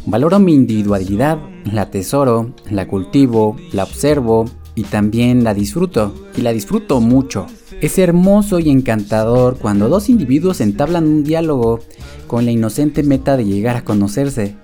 Valoro 0.05 0.39
mi 0.39 0.53
individualidad, 0.53 1.37
la 1.65 1.83
atesoro, 1.83 2.53
la 2.69 2.87
cultivo, 2.87 3.57
la 3.73 3.83
observo 3.83 4.45
y 4.73 4.83
también 4.83 5.43
la 5.43 5.53
disfruto. 5.53 6.13
Y 6.35 6.41
la 6.41 6.53
disfruto 6.53 7.01
mucho. 7.01 7.47
Es 7.81 7.97
hermoso 7.99 8.59
y 8.59 8.69
encantador 8.69 9.57
cuando 9.57 9.89
dos 9.89 10.09
individuos 10.09 10.61
entablan 10.61 11.05
un 11.05 11.23
diálogo 11.23 11.79
con 12.25 12.45
la 12.45 12.51
inocente 12.51 13.03
meta 13.03 13.37
de 13.37 13.45
llegar 13.45 13.75
a 13.75 13.83
conocerse. 13.83 14.55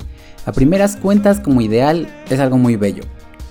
A 0.45 0.51
primeras 0.51 0.95
cuentas 0.95 1.39
como 1.39 1.61
ideal 1.61 2.07
es 2.29 2.39
algo 2.39 2.57
muy 2.57 2.75
bello. 2.75 3.03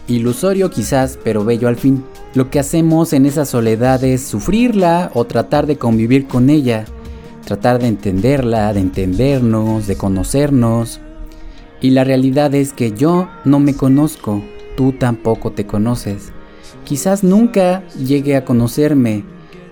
Ilusorio 0.09 0.71
quizás, 0.71 1.19
pero 1.23 1.45
bello 1.45 1.69
al 1.69 1.77
fin. 1.77 2.05
Lo 2.35 2.51
que 2.51 2.59
hacemos 2.59 3.13
en 3.13 3.25
esa 3.25 3.45
soledad 3.45 4.03
es 4.05 4.23
sufrirla 4.23 5.11
o 5.15 5.25
tratar 5.25 5.67
de 5.67 5.77
convivir 5.77 6.27
con 6.27 6.51
ella, 6.51 6.85
tratar 7.45 7.79
de 7.79 7.89
entenderla, 7.89 8.73
de 8.73 8.81
entendernos, 8.81 9.87
de 9.87 9.97
conocernos, 9.97 11.01
y 11.83 11.91
la 11.91 12.05
realidad 12.05 12.55
es 12.55 12.73
que 12.73 12.93
yo 12.93 13.29
no 13.45 13.59
me 13.59 13.75
conozco, 13.75 14.43
tú 14.77 14.93
tampoco 14.93 15.51
te 15.51 15.67
conoces. 15.67 16.33
Quizás 16.85 17.25
nunca 17.25 17.83
llegue 17.97 18.37
a 18.37 18.45
conocerme 18.45 19.25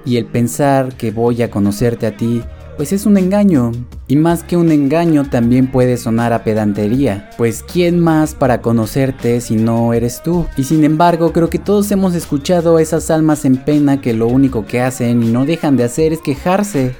y 0.05 0.17
el 0.17 0.27
pensar 0.27 0.95
que 0.97 1.12
voy 1.12 1.43
a 1.43 1.50
conocerte 1.50 2.07
a 2.07 2.17
ti, 2.17 2.43
pues 2.77 2.93
es 2.93 3.07
un 3.07 3.17
engaño. 3.17 3.73
Y 4.11 4.17
más 4.17 4.43
que 4.43 4.57
un 4.57 4.73
engaño 4.73 5.31
también 5.31 5.69
puede 5.69 5.97
sonar 5.97 6.33
a 6.33 6.43
pedantería, 6.43 7.31
pues 7.38 7.62
¿quién 7.62 8.00
más 8.00 8.35
para 8.35 8.61
conocerte 8.61 9.40
si 9.40 9.55
no 9.55 9.93
eres 9.93 10.21
tú? 10.25 10.49
Y 10.57 10.64
sin 10.64 10.83
embargo 10.83 11.33
creo 11.33 11.49
que 11.49 11.61
todos 11.61 11.93
hemos 11.93 12.17
escuchado 12.17 12.76
a 12.76 12.83
esas 12.83 13.09
almas 13.12 13.45
en 13.45 13.57
pena 13.57 14.00
que 14.00 14.12
lo 14.12 14.26
único 14.26 14.67
que 14.67 14.81
hacen 14.81 15.23
y 15.23 15.31
no 15.31 15.47
dejan 15.47 15.76
de 15.76 15.85
hacer 15.85 16.12
es 16.12 16.19
quejarse, 16.23 16.97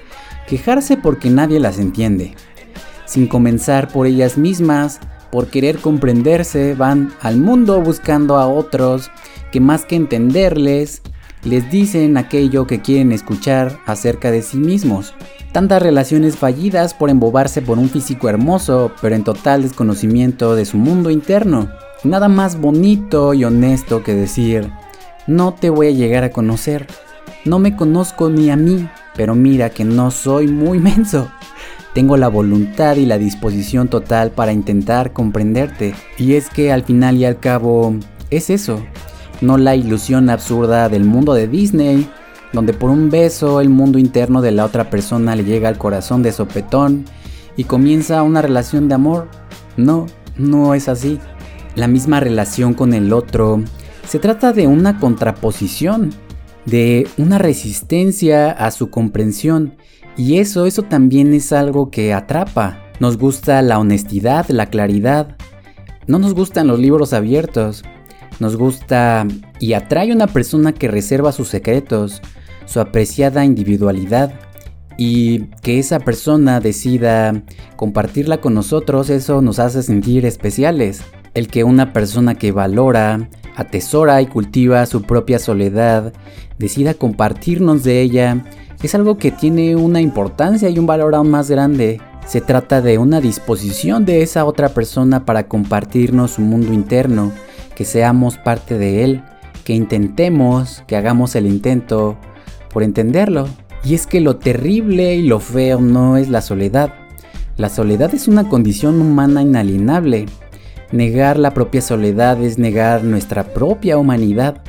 quejarse 0.47 0.97
porque 0.97 1.31
nadie 1.31 1.59
las 1.59 1.81
entiende 1.81 2.37
sin 3.07 3.27
comenzar 3.27 3.89
por 3.89 4.07
ellas 4.07 4.39
mismas, 4.39 5.01
por 5.33 5.49
querer 5.49 5.79
comprenderse, 5.79 6.77
van 6.77 7.13
al 7.21 7.39
mundo 7.39 7.81
buscando 7.81 8.37
a 8.37 8.47
otros 8.47 9.11
que 9.51 9.59
más 9.59 9.85
que 9.85 9.97
entenderles, 9.97 11.03
les 11.43 11.69
dicen 11.73 12.17
aquello 12.17 12.69
que 12.69 12.83
quieren 12.83 13.11
escuchar 13.11 13.81
acerca 13.85 14.31
de 14.31 14.43
sí 14.43 14.59
mismos. 14.59 15.13
Tantas 15.53 15.83
relaciones 15.83 16.37
fallidas 16.37 16.95
por 16.95 17.11
embobarse 17.11 17.61
por 17.61 17.79
un 17.79 17.89
físico 17.89 18.29
hermoso, 18.29 18.93
pero 19.03 19.17
en 19.17 19.25
total 19.25 19.63
desconocimiento 19.63 20.55
de 20.55 20.65
su 20.65 20.77
mundo 20.77 21.11
interno. 21.11 21.69
Nada 22.05 22.29
más 22.29 22.61
bonito 22.61 23.35
y 23.35 23.45
honesto 23.45 24.05
que 24.05 24.15
decir, 24.15 24.71
no 25.27 25.55
te 25.55 25.69
voy 25.69 25.89
a 25.89 25.91
llegar 25.91 26.23
a 26.23 26.31
conocer, 26.31 26.87
no 27.45 27.59
me 27.59 27.75
conozco 27.75 28.31
ni 28.31 28.51
a 28.51 28.57
mí, 28.57 28.89
pero 29.17 29.35
mira 29.35 29.71
que 29.71 29.85
no 29.85 30.13
soy 30.13 30.47
muy 30.47 30.79
menso. 30.81 31.31
Tengo 31.95 32.17
la 32.17 32.29
voluntad 32.29 32.95
y 32.97 33.05
la 33.05 33.19
disposición 33.19 33.89
total 33.89 34.31
para 34.31 34.53
intentar 34.53 35.13
comprenderte. 35.13 35.95
Y 36.17 36.35
es 36.35 36.49
que 36.49 36.71
al 36.71 36.85
final 36.85 37.17
y 37.17 37.25
al 37.25 37.41
cabo 37.41 37.97
es 38.31 38.51
eso, 38.51 38.81
no 39.41 39.59
la 39.59 39.75
ilusión 39.75 40.31
absurda 40.31 40.89
del 40.89 41.05
mundo 41.05 41.35
de 41.35 41.49
Disney, 41.49 42.09
donde 42.53 42.73
por 42.73 42.91
un 42.91 43.11
beso 43.11 43.61
el 43.61 43.69
mundo 43.69 43.99
interno 43.99 44.43
de 44.43 44.53
la 44.53 44.65
otra 44.65 44.91
persona 44.91 45.37
le 45.37 45.45
llega 45.45 45.69
al 45.69 45.79
corazón 45.79 46.23
de 46.23 46.33
sopetón 46.33 47.05
y 47.57 47.65
comienza 47.65 48.23
una 48.23 48.43
relación 48.43 48.89
de 48.89 48.95
amor. 48.95 49.29
No, 49.77 50.07
no 50.37 50.75
es 50.75 50.89
así. 50.89 51.19
La 51.75 51.87
misma 51.87 52.21
relación 52.21 52.75
con 52.75 52.95
el 52.95 53.13
otro 53.13 53.63
se 54.07 54.19
trata 54.19 54.53
de 54.53 54.67
una 54.67 54.99
contraposición, 54.99 56.11
de 56.67 57.07
una 57.17 57.39
resistencia 57.39 58.51
a 58.51 58.71
su 58.71 58.91
comprensión 58.91 59.77
y 60.17 60.39
eso, 60.39 60.67
eso 60.67 60.83
también 60.83 61.33
es 61.33 61.53
algo 61.53 61.91
que 61.91 62.13
atrapa. 62.13 62.83
Nos 62.99 63.17
gusta 63.17 63.63
la 63.63 63.79
honestidad, 63.79 64.49
la 64.49 64.67
claridad. 64.67 65.37
No 66.07 66.19
nos 66.19 66.35
gustan 66.35 66.67
los 66.67 66.79
libros 66.79 67.13
abiertos. 67.13 67.85
Nos 68.41 68.57
gusta 68.57 69.27
y 69.61 69.75
atrae 69.75 70.13
una 70.13 70.27
persona 70.27 70.73
que 70.73 70.89
reserva 70.89 71.33
sus 71.33 71.49
secretos, 71.49 72.21
su 72.71 72.81
apreciada 72.81 73.45
individualidad. 73.45 74.33
Y 74.97 75.47
que 75.63 75.79
esa 75.79 75.99
persona 75.99 76.61
decida 76.61 77.43
compartirla 77.77 78.41
con 78.41 78.55
nosotros, 78.55 79.11
eso 79.11 79.43
nos 79.43 79.59
hace 79.59 79.83
sentir 79.83 80.25
especiales. 80.25 81.03
El 81.35 81.49
que 81.49 81.65
una 81.65 81.93
persona 81.93 82.35
que 82.35 82.53
valora, 82.53 83.29
atesora 83.57 84.21
y 84.23 84.27
cultiva 84.27 84.85
su 84.87 85.03
propia 85.03 85.39
soledad, 85.39 86.13
decida 86.59 86.95
compartirnos 86.95 87.83
de 87.83 88.03
ella, 88.03 88.45
es 88.83 88.95
algo 88.95 89.17
que 89.17 89.31
tiene 89.31 89.75
una 89.75 90.01
importancia 90.01 90.69
y 90.69 90.79
un 90.79 90.87
valor 90.87 91.15
aún 91.15 91.31
más 91.31 91.51
grande. 91.51 92.01
Se 92.27 92.41
trata 92.41 92.81
de 92.83 92.99
una 92.99 93.21
disposición 93.21 94.05
de 94.05 94.23
esa 94.23 94.45
otra 94.45 94.69
persona 94.69 95.25
para 95.25 95.49
compartirnos 95.49 96.33
su 96.33 96.43
mundo 96.43 96.73
interno, 96.73 97.33
que 97.75 97.85
seamos 97.85 98.37
parte 98.37 98.79
de 98.79 99.03
él, 99.03 99.23
que 99.65 99.75
intentemos, 99.75 100.85
que 100.87 100.97
hagamos 100.97 101.35
el 101.35 101.47
intento 101.47 102.19
por 102.73 102.83
entenderlo. 102.83 103.49
Y 103.85 103.95
es 103.95 104.07
que 104.07 104.21
lo 104.21 104.37
terrible 104.37 105.15
y 105.15 105.23
lo 105.23 105.41
feo 105.41 105.81
no 105.81 106.17
es 106.17 106.29
la 106.29 106.43
soledad. 106.43 106.93
La 107.57 107.69
soledad 107.69 108.15
es 108.15 108.29
una 108.29 108.49
condición 108.49 109.01
humana 109.01 109.43
inalienable. 109.43 110.27
Negar 110.93 111.39
la 111.39 111.53
propia 111.55 111.83
soledad 111.83 112.43
es 112.43 112.59
negar 112.59 113.05
nuestra 113.05 113.45
propia 113.45 113.99
humanidad. 113.99 114.63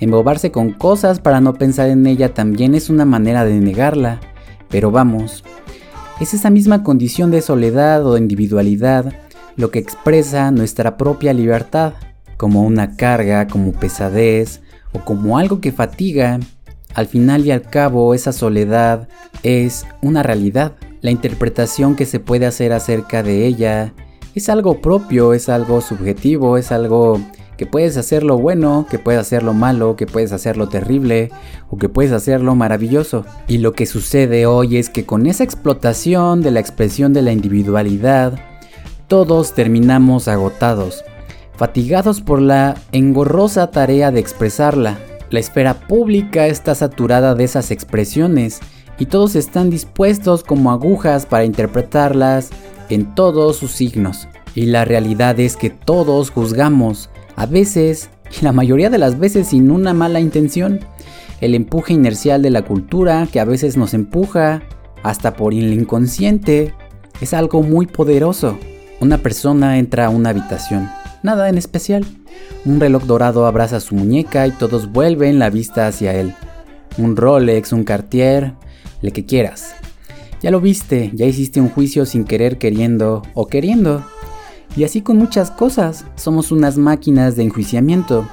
Embobarse 0.00 0.50
con 0.50 0.72
cosas 0.72 1.18
para 1.18 1.40
no 1.40 1.54
pensar 1.54 1.88
en 1.88 2.06
ella 2.06 2.32
también 2.32 2.74
es 2.74 2.88
una 2.88 3.04
manera 3.04 3.44
de 3.44 3.58
negarla, 3.58 4.20
pero 4.68 4.90
vamos, 4.92 5.42
es 6.20 6.34
esa 6.34 6.50
misma 6.50 6.84
condición 6.84 7.30
de 7.30 7.42
soledad 7.42 8.06
o 8.06 8.16
individualidad 8.16 9.12
lo 9.58 9.72
que 9.72 9.80
expresa 9.80 10.52
nuestra 10.52 10.96
propia 10.96 11.32
libertad, 11.32 11.94
como 12.36 12.62
una 12.62 12.94
carga, 12.94 13.48
como 13.48 13.72
pesadez 13.72 14.60
o 14.92 15.00
como 15.00 15.36
algo 15.36 15.60
que 15.60 15.72
fatiga. 15.72 16.38
Al 16.94 17.06
final 17.06 17.46
y 17.46 17.50
al 17.50 17.62
cabo, 17.62 18.14
esa 18.14 18.32
soledad 18.32 19.08
es 19.42 19.86
una 20.02 20.22
realidad. 20.22 20.72
La 21.00 21.10
interpretación 21.10 21.94
que 21.94 22.06
se 22.06 22.20
puede 22.20 22.46
hacer 22.46 22.72
acerca 22.72 23.22
de 23.22 23.46
ella 23.46 23.94
es 24.34 24.48
algo 24.48 24.80
propio, 24.80 25.32
es 25.34 25.48
algo 25.48 25.80
subjetivo, 25.80 26.56
es 26.56 26.72
algo 26.72 27.20
que 27.58 27.66
puedes 27.66 27.96
hacer 27.96 28.22
lo 28.22 28.38
bueno, 28.38 28.86
que 28.88 29.00
puedes 29.00 29.20
hacer 29.20 29.42
lo 29.42 29.52
malo, 29.52 29.96
que 29.96 30.06
puedes 30.06 30.32
hacer 30.32 30.56
lo 30.56 30.68
terrible 30.68 31.30
o 31.70 31.76
que 31.76 31.88
puedes 31.88 32.12
hacer 32.12 32.40
lo 32.40 32.54
maravilloso. 32.54 33.26
Y 33.48 33.58
lo 33.58 33.72
que 33.72 33.84
sucede 33.84 34.46
hoy 34.46 34.76
es 34.76 34.90
que 34.90 35.04
con 35.04 35.26
esa 35.26 35.42
explotación 35.44 36.40
de 36.40 36.52
la 36.52 36.60
expresión 36.60 37.12
de 37.12 37.22
la 37.22 37.32
individualidad, 37.32 38.38
todos 39.08 39.54
terminamos 39.54 40.28
agotados, 40.28 41.04
fatigados 41.56 42.20
por 42.20 42.40
la 42.40 42.76
engorrosa 42.92 43.72
tarea 43.72 44.12
de 44.12 44.20
expresarla. 44.20 44.98
La 45.30 45.40
esfera 45.40 45.74
pública 45.74 46.46
está 46.46 46.74
saturada 46.74 47.34
de 47.34 47.44
esas 47.44 47.70
expresiones 47.70 48.60
y 48.98 49.06
todos 49.06 49.36
están 49.36 49.70
dispuestos 49.70 50.42
como 50.42 50.70
agujas 50.70 51.26
para 51.26 51.44
interpretarlas 51.44 52.50
en 52.88 53.14
todos 53.14 53.56
sus 53.56 53.72
signos. 53.72 54.26
Y 54.54 54.66
la 54.66 54.84
realidad 54.84 55.38
es 55.38 55.56
que 55.56 55.70
todos 55.70 56.30
juzgamos, 56.30 57.10
a 57.36 57.46
veces, 57.46 58.10
y 58.40 58.44
la 58.44 58.52
mayoría 58.52 58.90
de 58.90 58.98
las 58.98 59.18
veces 59.18 59.48
sin 59.48 59.70
una 59.70 59.92
mala 59.92 60.20
intención, 60.20 60.80
el 61.40 61.54
empuje 61.54 61.92
inercial 61.92 62.42
de 62.42 62.50
la 62.50 62.62
cultura 62.62 63.28
que 63.30 63.38
a 63.38 63.44
veces 63.44 63.76
nos 63.76 63.94
empuja 63.94 64.62
hasta 65.02 65.34
por 65.34 65.52
el 65.52 65.72
inconsciente 65.72 66.74
es 67.20 67.34
algo 67.34 67.62
muy 67.62 67.86
poderoso. 67.86 68.58
Una 69.00 69.18
persona 69.18 69.78
entra 69.78 70.06
a 70.06 70.10
una 70.10 70.30
habitación, 70.30 70.88
nada 71.22 71.48
en 71.48 71.58
especial. 71.58 72.04
Un 72.64 72.80
reloj 72.80 73.04
dorado 73.04 73.46
abraza 73.46 73.80
su 73.80 73.94
muñeca 73.94 74.46
y 74.46 74.52
todos 74.52 74.92
vuelven 74.92 75.38
la 75.38 75.50
vista 75.50 75.86
hacia 75.86 76.14
él. 76.14 76.34
Un 76.96 77.16
Rolex, 77.16 77.72
un 77.72 77.84
Cartier, 77.84 78.54
le 79.00 79.12
que 79.12 79.24
quieras. 79.24 79.74
Ya 80.42 80.50
lo 80.50 80.60
viste, 80.60 81.10
ya 81.14 81.26
hiciste 81.26 81.60
un 81.60 81.68
juicio 81.68 82.06
sin 82.06 82.24
querer 82.24 82.58
queriendo 82.58 83.22
o 83.34 83.46
queriendo. 83.46 84.04
Y 84.76 84.84
así 84.84 85.00
con 85.00 85.16
muchas 85.16 85.50
cosas, 85.50 86.04
somos 86.14 86.52
unas 86.52 86.76
máquinas 86.76 87.36
de 87.36 87.42
enjuiciamiento. 87.44 88.28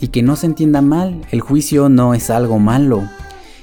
Y 0.00 0.08
que 0.08 0.22
no 0.22 0.36
se 0.36 0.46
entienda 0.46 0.82
mal, 0.82 1.22
el 1.30 1.40
juicio 1.40 1.88
no 1.88 2.14
es 2.14 2.30
algo 2.30 2.58
malo. 2.58 3.08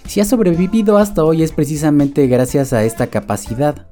Si 0.07 0.21
has 0.21 0.29
sobrevivido 0.29 0.97
hasta 0.97 1.23
hoy 1.23 1.43
es 1.43 1.51
precisamente 1.51 2.27
gracias 2.27 2.73
a 2.73 2.83
esta 2.83 3.07
capacidad. 3.07 3.87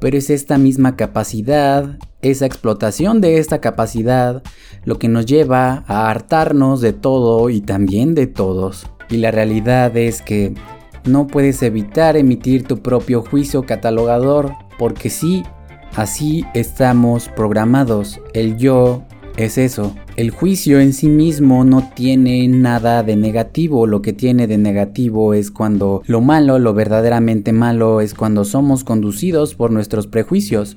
Pero 0.00 0.18
es 0.18 0.30
esta 0.30 0.58
misma 0.58 0.96
capacidad, 0.96 1.98
esa 2.30 2.46
explotación 2.46 3.20
de 3.20 3.38
esta 3.38 3.60
capacidad, 3.60 4.42
lo 4.84 4.98
que 4.98 5.08
nos 5.08 5.26
lleva 5.26 5.84
a 5.86 6.10
hartarnos 6.10 6.80
de 6.80 6.92
todo 6.92 7.50
y 7.50 7.60
también 7.60 8.14
de 8.14 8.26
todos. 8.26 8.86
Y 9.10 9.18
la 9.18 9.30
realidad 9.30 9.96
es 9.96 10.22
que 10.22 10.54
no 11.04 11.26
puedes 11.26 11.62
evitar 11.62 12.16
emitir 12.16 12.64
tu 12.64 12.78
propio 12.78 13.22
juicio 13.22 13.64
catalogador, 13.64 14.52
porque 14.78 15.10
sí, 15.10 15.42
así 15.94 16.44
estamos 16.54 17.28
programados. 17.28 18.20
El 18.32 18.56
yo 18.56 19.04
es 19.36 19.58
eso. 19.58 19.94
El 20.16 20.30
juicio 20.30 20.78
en 20.80 20.92
sí 20.92 21.08
mismo 21.08 21.64
no 21.64 21.90
tiene 21.94 22.46
nada 22.46 23.02
de 23.02 23.16
negativo, 23.16 23.86
lo 23.86 24.00
que 24.00 24.12
tiene 24.12 24.46
de 24.46 24.58
negativo 24.58 25.34
es 25.34 25.50
cuando 25.50 26.02
lo 26.06 26.20
malo, 26.20 26.58
lo 26.58 26.72
verdaderamente 26.72 27.52
malo 27.52 28.00
es 28.00 28.14
cuando 28.14 28.44
somos 28.44 28.84
conducidos 28.84 29.54
por 29.54 29.72
nuestros 29.72 30.06
prejuicios. 30.06 30.76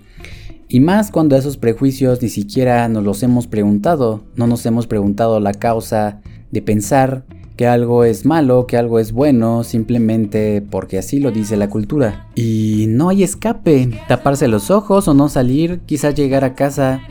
Y 0.69 0.81
más 0.81 1.11
cuando 1.11 1.37
esos 1.37 1.57
prejuicios 1.57 2.21
ni 2.21 2.27
siquiera 2.27 2.87
nos 2.89 3.03
los 3.03 3.23
hemos 3.23 3.47
preguntado, 3.47 4.23
no 4.35 4.47
nos 4.47 4.65
hemos 4.65 4.85
preguntado 4.85 5.39
la 5.39 5.53
causa 5.53 6.19
de 6.51 6.61
pensar 6.61 7.23
que 7.55 7.67
algo 7.67 8.03
es 8.03 8.25
malo, 8.25 8.67
que 8.67 8.77
algo 8.77 8.99
es 8.99 9.13
bueno, 9.13 9.63
simplemente 9.63 10.61
porque 10.61 10.97
así 10.97 11.19
lo 11.19 11.31
dice 11.31 11.55
la 11.55 11.69
cultura. 11.69 12.27
Y 12.35 12.85
no 12.89 13.09
hay 13.09 13.23
escape, 13.23 13.97
taparse 14.07 14.47
los 14.49 14.69
ojos 14.69 15.07
o 15.07 15.13
no 15.13 15.29
salir, 15.29 15.79
quizás 15.85 16.15
llegar 16.15 16.43
a 16.43 16.53
casa 16.53 17.01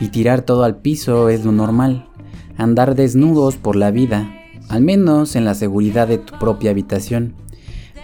y 0.00 0.08
tirar 0.08 0.42
todo 0.42 0.64
al 0.64 0.76
piso 0.76 1.30
es 1.30 1.44
lo 1.44 1.52
normal. 1.52 2.08
Andar 2.58 2.94
desnudos 2.94 3.56
por 3.56 3.76
la 3.76 3.90
vida, 3.90 4.30
al 4.68 4.82
menos 4.82 5.36
en 5.36 5.44
la 5.44 5.54
seguridad 5.54 6.06
de 6.06 6.18
tu 6.18 6.38
propia 6.38 6.70
habitación. 6.70 7.34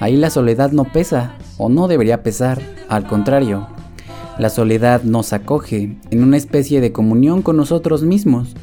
Ahí 0.00 0.16
la 0.16 0.30
soledad 0.30 0.72
no 0.72 0.84
pesa, 0.84 1.36
o 1.58 1.68
no 1.68 1.86
debería 1.86 2.22
pesar, 2.22 2.60
al 2.88 3.06
contrario. 3.06 3.68
La 4.38 4.50
soledad 4.50 5.02
nos 5.02 5.32
acoge 5.32 5.96
en 6.10 6.22
una 6.22 6.36
especie 6.36 6.80
de 6.80 6.92
comunión 6.92 7.42
con 7.42 7.56
nosotros 7.56 8.02
mismos, 8.02 8.54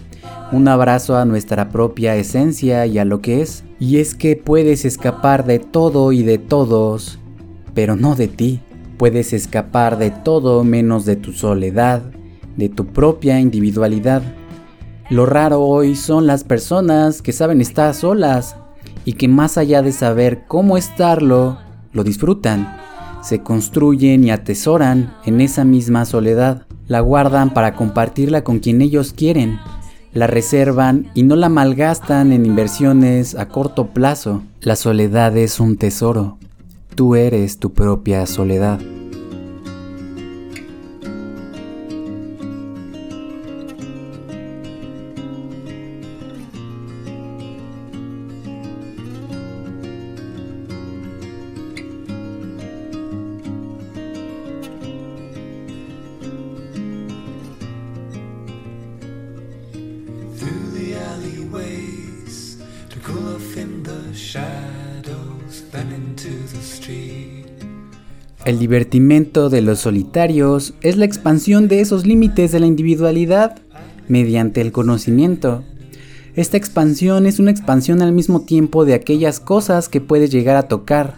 un 0.52 0.68
abrazo 0.68 1.16
a 1.16 1.26
nuestra 1.26 1.70
propia 1.70 2.16
esencia 2.16 2.88
y 2.88 2.98
a 2.98 3.06
lo 3.06 3.22
que 3.22 3.42
es. 3.42 3.64
Y 3.80 3.98
es 3.98 4.16
que 4.16 4.36
puedes 4.36 4.84
escapar 4.84 5.46
de 5.46 5.60
todo 5.60 6.12
y 6.12 6.24
de 6.24 6.40
todos, 6.40 7.20
pero 7.76 7.96
no 7.96 8.16
de 8.16 8.28
ti. 8.28 8.62
Puedes 8.98 9.32
escapar 9.32 10.00
de 10.00 10.10
todo 10.10 10.64
menos 10.64 11.06
de 11.06 11.16
tu 11.16 11.34
soledad, 11.34 12.02
de 12.58 12.68
tu 12.68 12.88
propia 12.88 13.40
individualidad. 13.40 14.24
Lo 15.12 15.28
raro 15.28 15.62
hoy 15.62 15.96
son 15.96 16.26
las 16.26 16.44
personas 16.44 17.22
que 17.22 17.32
saben 17.32 17.62
estar 17.62 17.94
solas 17.94 18.56
y 19.06 19.14
que 19.14 19.28
más 19.28 19.58
allá 19.58 19.84
de 19.84 19.92
saber 19.92 20.46
cómo 20.48 20.78
estarlo, 20.78 21.60
lo 21.94 22.04
disfrutan, 22.04 22.76
se 23.22 23.42
construyen 23.42 24.24
y 24.24 24.32
atesoran 24.32 25.14
en 25.26 25.42
esa 25.42 25.64
misma 25.64 26.06
soledad, 26.06 26.66
la 26.88 27.00
guardan 27.00 27.54
para 27.54 27.76
compartirla 27.76 28.44
con 28.44 28.60
quien 28.60 28.82
ellos 28.82 29.14
quieren, 29.14 29.60
la 30.14 30.28
reservan 30.28 31.12
y 31.14 31.24
no 31.24 31.36
la 31.36 31.50
malgastan 31.50 32.32
en 32.32 32.46
inversiones 32.46 33.36
a 33.36 33.48
corto 33.48 33.88
plazo. 33.88 34.42
La 34.62 34.76
soledad 34.76 35.36
es 35.38 35.60
un 35.60 35.78
tesoro, 35.78 36.38
tú 36.96 37.16
eres 37.16 37.60
tu 37.60 37.72
propia 37.74 38.26
soledad. 38.26 38.80
El 68.50 68.58
divertimento 68.58 69.52
de 69.52 69.62
los 69.62 69.78
solitarios 69.78 70.74
es 70.82 70.98
la 70.98 71.06
expansión 71.06 71.68
de 71.68 71.82
esos 71.82 72.08
límites 72.08 72.52
de 72.52 72.60
la 72.60 72.66
individualidad 72.66 73.60
mediante 74.08 74.60
el 74.62 74.72
conocimiento. 74.72 75.64
Esta 76.34 76.58
expansión 76.58 77.28
es 77.28 77.38
una 77.38 77.52
expansión 77.52 78.02
al 78.02 78.12
mismo 78.12 78.42
tiempo 78.42 78.86
de 78.86 78.96
aquellas 78.96 79.40
cosas 79.40 79.88
que 79.88 80.02
puedes 80.02 80.32
llegar 80.32 80.56
a 80.56 80.68
tocar, 80.68 81.18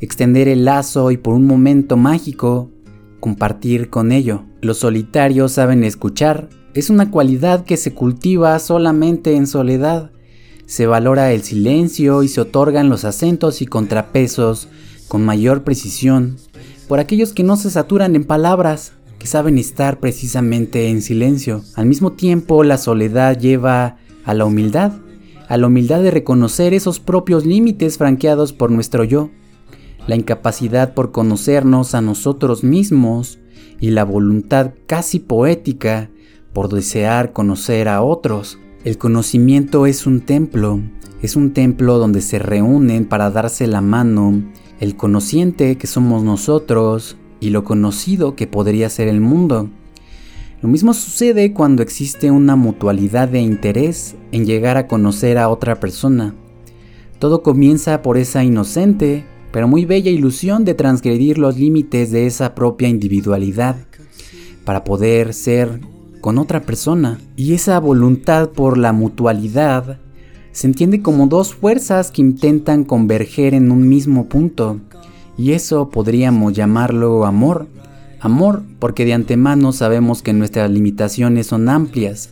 extender 0.00 0.46
el 0.46 0.64
lazo 0.64 1.10
y 1.10 1.16
por 1.16 1.34
un 1.34 1.48
momento 1.48 1.96
mágico 1.96 2.70
compartir 3.18 3.90
con 3.90 4.12
ello. 4.12 4.44
Los 4.60 4.78
solitarios 4.78 5.50
saben 5.50 5.82
escuchar, 5.82 6.48
es 6.74 6.90
una 6.90 7.10
cualidad 7.10 7.64
que 7.64 7.76
se 7.76 7.92
cultiva 7.92 8.56
solamente 8.60 9.34
en 9.34 9.48
soledad. 9.48 10.12
Se 10.66 10.86
valora 10.86 11.32
el 11.32 11.42
silencio 11.42 12.22
y 12.22 12.28
se 12.28 12.40
otorgan 12.40 12.88
los 12.88 13.04
acentos 13.04 13.62
y 13.62 13.66
contrapesos 13.66 14.68
con 15.08 15.24
mayor 15.24 15.64
precisión 15.64 16.36
por 16.88 16.98
aquellos 16.98 17.32
que 17.32 17.44
no 17.44 17.56
se 17.56 17.70
saturan 17.70 18.16
en 18.16 18.24
palabras, 18.24 18.92
que 19.18 19.26
saben 19.26 19.58
estar 19.58 20.00
precisamente 20.00 20.88
en 20.88 21.02
silencio. 21.02 21.62
Al 21.74 21.86
mismo 21.86 22.12
tiempo, 22.12 22.64
la 22.64 22.78
soledad 22.78 23.38
lleva 23.38 23.96
a 24.24 24.34
la 24.34 24.46
humildad, 24.46 24.92
a 25.48 25.56
la 25.56 25.66
humildad 25.66 26.02
de 26.02 26.10
reconocer 26.10 26.72
esos 26.72 26.98
propios 26.98 27.44
límites 27.44 27.98
franqueados 27.98 28.52
por 28.52 28.70
nuestro 28.70 29.04
yo, 29.04 29.30
la 30.06 30.16
incapacidad 30.16 30.94
por 30.94 31.12
conocernos 31.12 31.94
a 31.94 32.00
nosotros 32.00 32.64
mismos 32.64 33.38
y 33.80 33.90
la 33.90 34.04
voluntad 34.04 34.72
casi 34.86 35.18
poética 35.18 36.10
por 36.54 36.72
desear 36.72 37.32
conocer 37.32 37.88
a 37.88 38.02
otros. 38.02 38.58
El 38.84 38.96
conocimiento 38.96 39.86
es 39.86 40.06
un 40.06 40.22
templo, 40.22 40.80
es 41.20 41.36
un 41.36 41.52
templo 41.52 41.98
donde 41.98 42.22
se 42.22 42.38
reúnen 42.38 43.04
para 43.04 43.30
darse 43.30 43.66
la 43.66 43.82
mano 43.82 44.42
el 44.80 44.96
conociente 44.96 45.76
que 45.76 45.86
somos 45.86 46.22
nosotros 46.22 47.16
y 47.40 47.50
lo 47.50 47.64
conocido 47.64 48.34
que 48.34 48.46
podría 48.46 48.88
ser 48.90 49.08
el 49.08 49.20
mundo. 49.20 49.68
Lo 50.60 50.68
mismo 50.68 50.92
sucede 50.92 51.52
cuando 51.52 51.82
existe 51.82 52.30
una 52.30 52.56
mutualidad 52.56 53.28
de 53.28 53.40
interés 53.40 54.16
en 54.32 54.44
llegar 54.44 54.76
a 54.76 54.88
conocer 54.88 55.38
a 55.38 55.48
otra 55.48 55.78
persona. 55.78 56.34
Todo 57.18 57.42
comienza 57.42 58.02
por 58.02 58.16
esa 58.16 58.42
inocente, 58.44 59.24
pero 59.52 59.68
muy 59.68 59.84
bella 59.84 60.10
ilusión 60.10 60.64
de 60.64 60.74
transgredir 60.74 61.38
los 61.38 61.56
límites 61.56 62.10
de 62.10 62.26
esa 62.26 62.54
propia 62.54 62.88
individualidad 62.88 63.76
para 64.64 64.84
poder 64.84 65.32
ser 65.32 65.80
con 66.20 66.38
otra 66.38 66.62
persona. 66.62 67.18
Y 67.36 67.54
esa 67.54 67.78
voluntad 67.78 68.50
por 68.50 68.78
la 68.78 68.92
mutualidad 68.92 69.98
se 70.58 70.66
entiende 70.66 71.02
como 71.02 71.28
dos 71.28 71.54
fuerzas 71.54 72.10
que 72.10 72.20
intentan 72.20 72.82
converger 72.82 73.54
en 73.54 73.70
un 73.70 73.88
mismo 73.88 74.24
punto, 74.28 74.80
y 75.36 75.52
eso 75.52 75.88
podríamos 75.88 76.52
llamarlo 76.52 77.26
amor. 77.26 77.68
Amor 78.18 78.64
porque 78.80 79.04
de 79.04 79.12
antemano 79.14 79.70
sabemos 79.70 80.20
que 80.20 80.32
nuestras 80.32 80.68
limitaciones 80.68 81.46
son 81.46 81.68
amplias, 81.68 82.30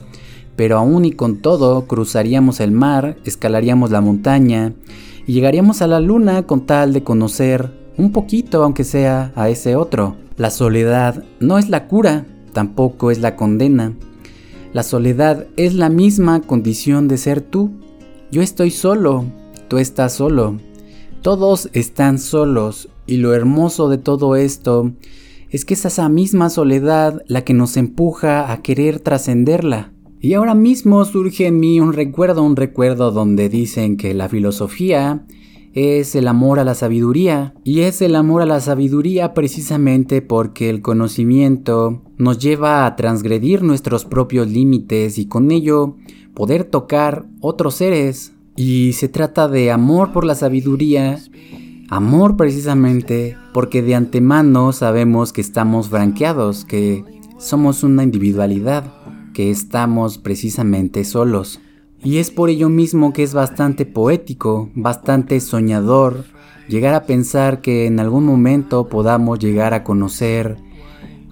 pero 0.56 0.76
aún 0.76 1.04
y 1.04 1.12
con 1.12 1.36
todo 1.36 1.86
cruzaríamos 1.86 2.58
el 2.58 2.72
mar, 2.72 3.16
escalaríamos 3.24 3.92
la 3.92 4.00
montaña 4.00 4.72
y 5.24 5.32
llegaríamos 5.32 5.80
a 5.80 5.86
la 5.86 6.00
luna 6.00 6.48
con 6.48 6.66
tal 6.66 6.92
de 6.94 7.04
conocer 7.04 7.70
un 7.96 8.10
poquito, 8.10 8.64
aunque 8.64 8.82
sea, 8.82 9.30
a 9.36 9.50
ese 9.50 9.76
otro. 9.76 10.16
La 10.36 10.50
soledad 10.50 11.22
no 11.38 11.58
es 11.58 11.68
la 11.68 11.86
cura, 11.86 12.26
tampoco 12.52 13.12
es 13.12 13.20
la 13.20 13.36
condena. 13.36 13.92
La 14.72 14.82
soledad 14.82 15.46
es 15.56 15.74
la 15.74 15.90
misma 15.90 16.40
condición 16.40 17.06
de 17.06 17.18
ser 17.18 17.40
tú. 17.40 17.85
Yo 18.32 18.42
estoy 18.42 18.70
solo, 18.72 19.24
tú 19.68 19.78
estás 19.78 20.14
solo, 20.14 20.58
todos 21.22 21.70
están 21.72 22.18
solos 22.18 22.88
y 23.06 23.18
lo 23.18 23.34
hermoso 23.34 23.88
de 23.88 23.98
todo 23.98 24.34
esto 24.34 24.92
es 25.50 25.64
que 25.64 25.74
es 25.74 25.84
esa 25.84 26.08
misma 26.08 26.50
soledad 26.50 27.22
la 27.28 27.44
que 27.44 27.54
nos 27.54 27.76
empuja 27.76 28.50
a 28.50 28.62
querer 28.62 28.98
trascenderla. 28.98 29.92
Y 30.20 30.34
ahora 30.34 30.56
mismo 30.56 31.04
surge 31.04 31.46
en 31.46 31.60
mí 31.60 31.78
un 31.78 31.92
recuerdo, 31.92 32.42
un 32.42 32.56
recuerdo 32.56 33.12
donde 33.12 33.48
dicen 33.48 33.96
que 33.96 34.12
la 34.12 34.28
filosofía 34.28 35.24
es 35.76 36.16
el 36.16 36.26
amor 36.26 36.58
a 36.58 36.64
la 36.64 36.74
sabiduría. 36.74 37.54
Y 37.62 37.82
es 37.82 38.02
el 38.02 38.16
amor 38.16 38.42
a 38.42 38.46
la 38.46 38.60
sabiduría 38.60 39.34
precisamente 39.34 40.22
porque 40.22 40.68
el 40.68 40.82
conocimiento 40.82 42.02
nos 42.16 42.38
lleva 42.38 42.86
a 42.86 42.96
transgredir 42.96 43.62
nuestros 43.62 44.04
propios 44.04 44.48
límites 44.48 45.18
y 45.18 45.26
con 45.26 45.52
ello 45.52 45.96
poder 46.34 46.64
tocar 46.64 47.26
otros 47.40 47.76
seres. 47.76 48.32
Y 48.56 48.94
se 48.94 49.08
trata 49.08 49.48
de 49.48 49.70
amor 49.70 50.12
por 50.12 50.24
la 50.24 50.34
sabiduría 50.34 51.18
Amor 51.88 52.36
precisamente 52.36 53.36
porque 53.52 53.80
de 53.80 53.94
antemano 53.94 54.72
sabemos 54.72 55.32
que 55.32 55.40
estamos 55.40 55.88
franqueados, 55.88 56.64
que 56.64 57.04
somos 57.38 57.84
una 57.84 58.02
individualidad, 58.02 58.92
que 59.32 59.52
estamos 59.52 60.18
precisamente 60.18 61.04
solos. 61.04 61.60
Y 62.06 62.18
es 62.18 62.30
por 62.30 62.50
ello 62.50 62.68
mismo 62.68 63.12
que 63.12 63.24
es 63.24 63.34
bastante 63.34 63.84
poético, 63.84 64.70
bastante 64.76 65.40
soñador, 65.40 66.24
llegar 66.68 66.94
a 66.94 67.02
pensar 67.02 67.60
que 67.60 67.86
en 67.86 67.98
algún 67.98 68.24
momento 68.24 68.88
podamos 68.88 69.40
llegar 69.40 69.74
a 69.74 69.82
conocer 69.82 70.56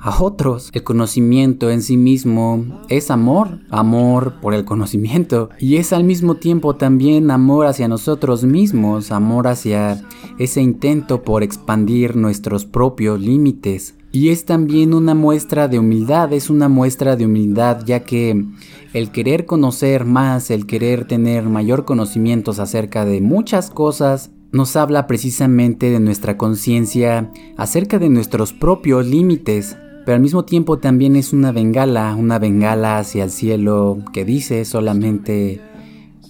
a 0.01 0.21
otros. 0.21 0.71
El 0.73 0.83
conocimiento 0.83 1.71
en 1.71 1.81
sí 1.81 1.97
mismo 1.97 2.83
es 2.89 3.13
amor, 3.13 3.61
amor 3.71 4.41
por 4.43 4.53
el 4.53 4.65
conocimiento 4.65 5.49
y 5.61 5.77
es 5.77 5.93
al 5.93 6.03
mismo 6.03 6.35
tiempo 6.35 6.75
también 6.75 7.31
amor 7.31 7.67
hacia 7.67 7.87
nosotros 7.87 8.43
mismos, 8.43 9.13
amor 9.13 9.47
hacia 9.47 10.03
ese 10.41 10.61
intento 10.61 11.23
por 11.23 11.45
expandir 11.45 12.17
nuestros 12.17 12.65
propios 12.65 13.21
límites. 13.21 13.95
Y 14.15 14.29
es 14.29 14.45
también 14.45 14.95
una 14.95 15.13
muestra 15.13 15.67
de 15.67 15.81
humildad, 15.81 16.33
es 16.33 16.49
una 16.49 16.69
muestra 16.69 17.17
de 17.17 17.27
humildad 17.27 17.81
ya 17.85 18.05
que 18.05 18.45
el 18.93 19.11
querer 19.11 19.45
conocer 19.45 20.05
más, 20.05 20.53
el 20.53 20.67
querer 20.67 21.05
tener 21.05 21.49
mayor 21.49 21.85
conocimientos 21.85 22.61
acerca 22.61 23.05
de 23.05 23.21
muchas 23.21 23.71
cosas, 23.71 24.31
nos 24.53 24.77
habla 24.77 25.09
precisamente 25.09 25.91
de 25.91 25.99
nuestra 25.99 26.39
conciencia 26.39 27.33
acerca 27.57 27.99
de 27.99 28.09
nuestros 28.09 28.53
propios 28.53 29.05
límites, 29.05 29.77
pero 30.05 30.15
al 30.15 30.23
mismo 30.23 30.45
tiempo 30.45 30.79
también 30.79 31.17
es 31.17 31.33
una 31.33 31.51
bengala, 31.51 32.15
una 32.15 32.39
bengala 32.39 32.99
hacia 32.99 33.25
el 33.25 33.33
cielo 33.33 33.99
que 34.13 34.25
dice 34.25 34.65
solamente 34.65 35.61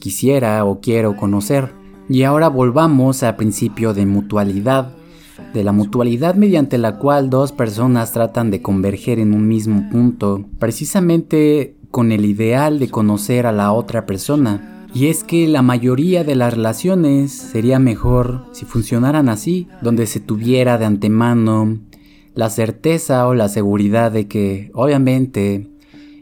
quisiera 0.00 0.64
o 0.64 0.80
quiero 0.80 1.18
conocer. 1.18 1.74
Y 2.08 2.22
ahora 2.22 2.48
volvamos 2.48 3.22
al 3.22 3.36
principio 3.36 3.92
de 3.92 4.06
mutualidad, 4.06 4.94
de 5.52 5.64
la 5.64 5.72
mutualidad 5.72 6.34
mediante 6.34 6.78
la 6.78 6.96
cual 6.98 7.30
dos 7.30 7.52
personas 7.52 8.12
tratan 8.12 8.50
de 8.50 8.62
converger 8.62 9.18
en 9.18 9.34
un 9.34 9.48
mismo 9.48 9.88
punto, 9.90 10.44
precisamente 10.58 11.76
con 11.90 12.12
el 12.12 12.24
ideal 12.24 12.78
de 12.78 12.88
conocer 12.88 13.46
a 13.46 13.52
la 13.52 13.72
otra 13.72 14.06
persona. 14.06 14.88
Y 14.94 15.06
es 15.06 15.24
que 15.24 15.48
la 15.48 15.62
mayoría 15.62 16.22
de 16.22 16.36
las 16.36 16.54
relaciones 16.54 17.32
sería 17.32 17.78
mejor 17.78 18.46
si 18.52 18.64
funcionaran 18.64 19.28
así, 19.28 19.68
donde 19.82 20.06
se 20.06 20.20
tuviera 20.20 20.78
de 20.78 20.84
antemano 20.84 21.80
la 22.34 22.50
certeza 22.50 23.26
o 23.26 23.34
la 23.34 23.48
seguridad 23.48 24.12
de 24.12 24.26
que, 24.26 24.70
obviamente, 24.74 25.70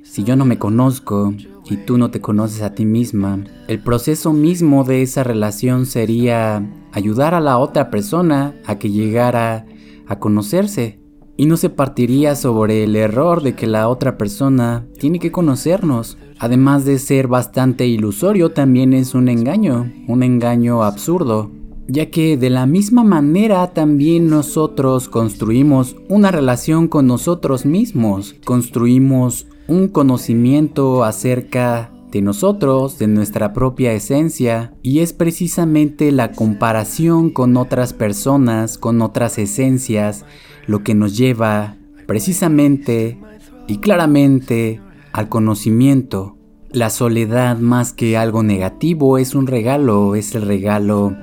si 0.03 0.25
yo 0.25 0.37
no 0.37 0.45
me 0.45 0.59
conozco 0.59 1.35
tú 1.77 1.99
no 1.99 2.11
te 2.11 2.21
conoces 2.21 2.63
a 2.63 2.75
ti 2.75 2.85
misma, 2.85 3.45
el 3.69 3.79
proceso 3.81 4.33
mismo 4.33 4.85
de 4.85 5.03
esa 5.03 5.25
relación 5.25 5.87
sería 5.87 6.69
ayudar 6.93 7.35
a 7.35 7.41
la 7.41 7.59
otra 7.59 7.91
persona 7.91 8.55
a 8.67 8.79
que 8.79 8.91
llegara 8.91 9.67
a 10.07 10.19
conocerse. 10.19 11.01
Y 11.37 11.47
no 11.47 11.57
se 11.57 11.71
partiría 11.71 12.37
sobre 12.37 12.85
el 12.85 12.95
error 12.95 13.43
de 13.43 13.55
que 13.55 13.67
la 13.67 13.89
otra 13.89 14.19
persona 14.19 14.87
tiene 14.99 15.19
que 15.19 15.33
conocernos 15.33 16.19
además 16.43 16.85
de 16.85 16.99
ser 16.99 17.29
bastante 17.29 17.87
ilusorio, 17.87 18.51
también 18.51 18.95
es 18.95 19.15
un 19.15 19.29
engaño, 19.29 19.93
un 20.09 20.25
engaño 20.25 20.83
absurdo, 20.83 21.53
ya 21.87 22.11
que 22.11 22.37
de 22.37 22.51
la 22.51 22.67
misma 22.67 23.05
manera 23.05 23.69
también 23.69 24.29
nosotros 24.29 25.09
construimos 25.09 25.95
una 26.09 26.33
relación 26.33 26.89
con 26.89 27.07
nosotros 27.07 27.65
mismos, 27.65 28.35
construimos 28.45 29.47
un 29.73 29.89
conocimiento 29.89 31.03
acerca 31.03 31.91
de 32.11 32.21
nosotros, 32.21 32.99
de 32.99 33.07
nuestra 33.07 33.55
propia 33.55 33.95
esencia, 33.95 34.75
y 34.83 34.99
es 34.99 35.15
precisamente 35.15 36.13
la 36.13 36.33
comparación 36.33 37.31
con 37.31 37.57
otras 37.57 37.95
personas, 37.95 38.77
con 38.77 39.01
otras 39.01 39.39
esencias, 39.39 40.27
lo 40.67 40.85
que 40.85 40.95
nos 40.95 41.17
lleva 41.17 41.77
precisamente 42.07 43.19
y 43.67 43.79
claramente 43.79 44.83
al 45.13 45.31
conocimiento. 45.31 46.37
La 46.71 46.91
soledad 46.91 47.57
más 47.57 47.95
que 47.95 48.19
algo 48.19 48.43
negativo 48.43 49.17
es 49.17 49.35
un 49.35 49.47
regalo, 49.47 50.15
es 50.15 50.35
el 50.35 50.43
regalo 50.43 51.17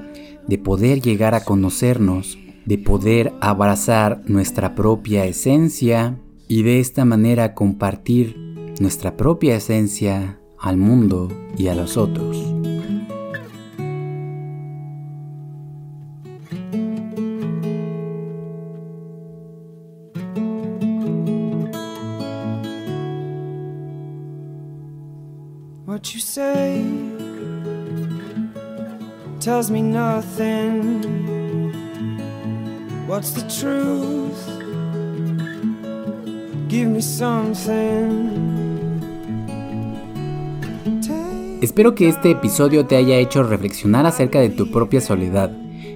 de 0.47 0.57
poder 0.57 1.01
llegar 1.01 1.35
a 1.35 1.43
conocernos, 1.43 2.39
de 2.65 2.79
poder 2.79 3.31
abrazar 3.41 4.23
nuestra 4.25 4.73
propia 4.73 5.25
esencia 5.25 6.17
y 6.49 6.63
de 6.63 6.81
esta 6.81 7.05
manera 7.05 7.53
compartir 7.53 8.35
nuestra 8.81 9.15
propia 9.15 9.55
esencia 9.55 10.39
al 10.59 10.75
mundo 10.75 11.29
y 11.57 11.67
a 11.67 11.75
los 11.75 11.95
otros. 11.95 12.37
tells 29.39 29.71
me 29.71 29.81
nothing. 29.81 31.01
What's 33.07 33.31
the 33.31 33.41
truth? 33.49 34.58
Espero 41.61 41.95
que 41.95 42.07
este 42.07 42.29
episodio 42.29 42.85
te 42.85 42.95
haya 42.95 43.17
hecho 43.17 43.41
reflexionar 43.41 44.05
acerca 44.05 44.39
de 44.39 44.49
tu 44.49 44.69
propia 44.69 45.01
soledad 45.01 45.51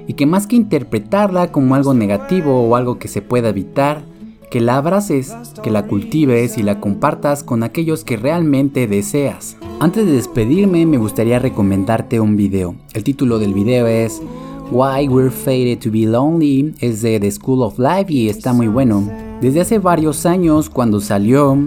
y 0.08 0.14
que 0.14 0.26
más 0.26 0.48
que 0.48 0.56
interpretarla 0.56 1.52
como 1.52 1.76
algo 1.76 1.94
negativo 1.94 2.64
o 2.64 2.76
algo 2.76 2.98
que 2.98 3.08
se 3.08 3.22
pueda 3.22 3.50
evitar, 3.50 4.04
que 4.50 4.62
la 4.62 4.78
abraces, 4.78 5.36
que 5.62 5.70
la 5.70 5.86
cultives 5.86 6.58
y 6.58 6.64
la 6.64 6.80
compartas 6.80 7.44
con 7.44 7.62
aquellos 7.62 8.04
que 8.04 8.18
realmente 8.18 8.88
deseas. 8.88 9.58
Antes 9.80 10.08
de 10.08 10.14
despedirme 10.14 10.88
me 10.88 10.98
gustaría 10.98 11.38
recomendarte 11.38 12.20
un 12.20 12.36
video. 12.36 12.74
El 12.94 13.04
título 13.04 13.38
del 13.38 13.54
video 13.54 13.86
es 13.86 14.24
Why 14.72 15.08
We're 15.08 15.30
Fated 15.30 15.80
to 15.84 15.92
Be 15.92 16.08
Lonely, 16.08 16.74
es 16.80 17.04
de 17.04 17.20
The 17.20 17.30
School 17.30 17.62
of 17.62 17.78
Life 17.78 18.12
y 18.12 18.30
está 18.30 18.54
muy 18.54 18.68
bueno. 18.68 19.23
Desde 19.44 19.60
hace 19.60 19.78
varios 19.78 20.26
años 20.26 20.70
cuando 20.70 21.02
salió, 21.02 21.58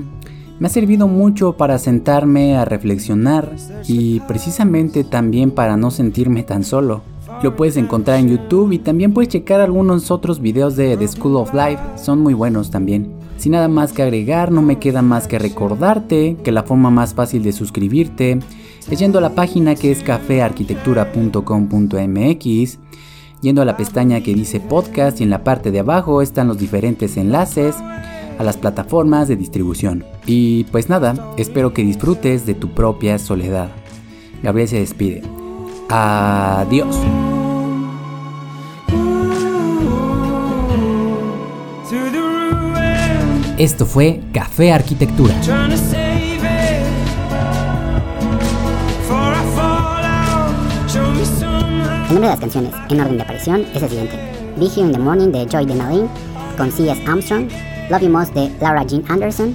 me 0.59 0.67
ha 0.67 0.71
servido 0.71 1.09
mucho 1.09 1.59
para 1.59 1.79
sentarme 1.79 2.57
a 2.57 2.65
reflexionar 2.65 3.55
y 3.87 4.21
precisamente 4.21 5.05
también 5.05 5.51
para 5.51 5.77
no 5.77 5.91
sentirme 5.91 6.43
tan 6.43 6.65
solo. 6.65 7.03
Lo 7.43 7.55
puedes 7.55 7.77
encontrar 7.77 8.19
en 8.19 8.31
YouTube 8.31 8.73
y 8.73 8.79
también 8.79 9.13
puedes 9.13 9.29
checar 9.29 9.61
algunos 9.61 10.11
otros 10.11 10.41
videos 10.41 10.75
de 10.77 10.97
The 10.97 11.07
School 11.07 11.37
of 11.37 11.53
Life, 11.53 11.83
son 12.03 12.21
muy 12.21 12.33
buenos 12.33 12.71
también. 12.71 13.13
Sin 13.37 13.53
nada 13.53 13.69
más 13.69 13.93
que 13.93 14.03
agregar, 14.03 14.51
no 14.51 14.63
me 14.63 14.79
queda 14.79 15.03
más 15.03 15.29
que 15.29 15.39
recordarte 15.39 16.39
que 16.43 16.53
la 16.53 16.63
forma 16.63 16.89
más 16.89 17.13
fácil 17.13 17.43
de 17.43 17.53
suscribirte 17.53 18.39
es 18.91 18.99
yendo 18.99 19.19
a 19.19 19.21
la 19.21 19.35
página 19.35 19.75
que 19.75 19.93
es 19.93 20.03
cafearquitectura.com.mx, 20.03 22.79
yendo 23.41 23.63
a 23.63 23.65
la 23.65 23.77
pestaña 23.77 24.21
que 24.21 24.35
dice 24.35 24.61
podcast 24.61 25.21
y 25.21 25.25
en 25.25 25.31
la 25.31 25.45
parte 25.45 25.71
de 25.71 25.81
abajo 25.81 26.23
están 26.23 26.49
los 26.49 26.59
diferentes 26.59 27.17
enlaces 27.17 27.77
a 28.39 28.43
las 28.43 28.57
plataformas 28.57 29.29
de 29.29 29.37
distribución. 29.37 30.05
Y 30.27 30.65
pues 30.65 30.89
nada, 30.89 31.33
espero 31.37 31.73
que 31.73 31.83
disfrutes 31.83 32.47
de 32.47 32.55
tu 32.55 32.71
propia 32.71 33.19
soledad. 33.19 33.71
Gabriel 34.43 34.69
se 34.69 34.81
despide. 34.81 35.23
Adiós. 35.89 36.97
Esto 43.59 43.87
fue 43.87 44.21
Café 44.33 44.73
Arquitectura. 44.73 45.35
El 52.09 52.15
nombre 52.15 52.29
de 52.29 52.35
las 52.35 52.41
canciones, 52.41 52.73
en 52.89 53.01
orden 53.01 53.17
de 53.17 53.23
aparición, 53.25 53.67
es 53.75 53.83
el 53.83 53.89
siguiente. 53.89 54.17
Be 54.57 54.67
Here 54.67 54.87
in 54.87 54.93
the 54.93 54.99
Morning 54.99 55.33
de 55.33 55.45
Joy 55.45 55.67
DeMarine, 55.67 56.09
con 56.57 56.71
C.S. 56.71 57.03
Armstrong, 57.05 57.49
Love 57.91 58.03
You 58.03 58.11
Most 58.11 58.33
de 58.33 58.49
Laura 58.61 58.85
Jean 58.85 59.03
Anderson, 59.09 59.53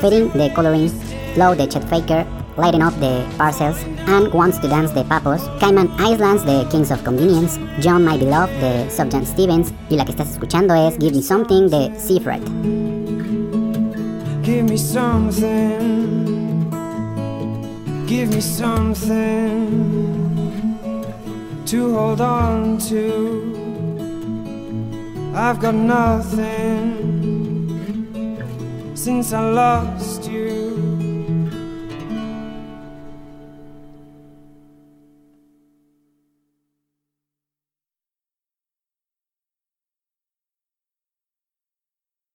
Fading 0.00 0.28
de 0.32 0.52
Coloring, 0.54 0.90
Low 1.36 1.54
de 1.54 1.68
Chet 1.68 1.84
Faker, 1.84 2.26
Lighting 2.58 2.82
Up 2.82 2.98
de 2.98 3.24
Parcells, 3.38 3.76
and 4.08 4.34
Wants 4.34 4.60
to 4.60 4.66
Dance 4.66 4.92
de 4.92 5.04
Papos, 5.04 5.42
Cayman 5.60 5.88
Islands 6.00 6.44
de 6.44 6.66
Kings 6.68 6.90
of 6.90 7.00
Convenience, 7.04 7.60
John 7.80 8.04
My 8.04 8.18
Beloved 8.18 8.50
de 8.60 8.90
Subjan 8.90 9.24
Stevens. 9.24 9.72
Y 9.88 9.94
la 9.94 10.04
que 10.04 10.10
estás 10.10 10.32
escuchando 10.32 10.74
es 10.74 10.98
Give 10.98 11.14
Me 11.14 11.22
Something 11.22 11.68
de 11.68 11.92
Seafred. 11.96 12.42
Give 14.42 14.64
me 14.64 14.76
something, 14.76 16.68
give 18.08 18.34
me 18.34 18.40
something 18.40 20.33
to 21.66 21.94
hold 21.94 22.20
on 22.20 22.78
to. 22.78 23.54
I've 25.34 25.60
got 25.60 25.74
nothing 25.74 26.92
since 28.94 29.32
I 29.32 29.50
lost 29.50 30.13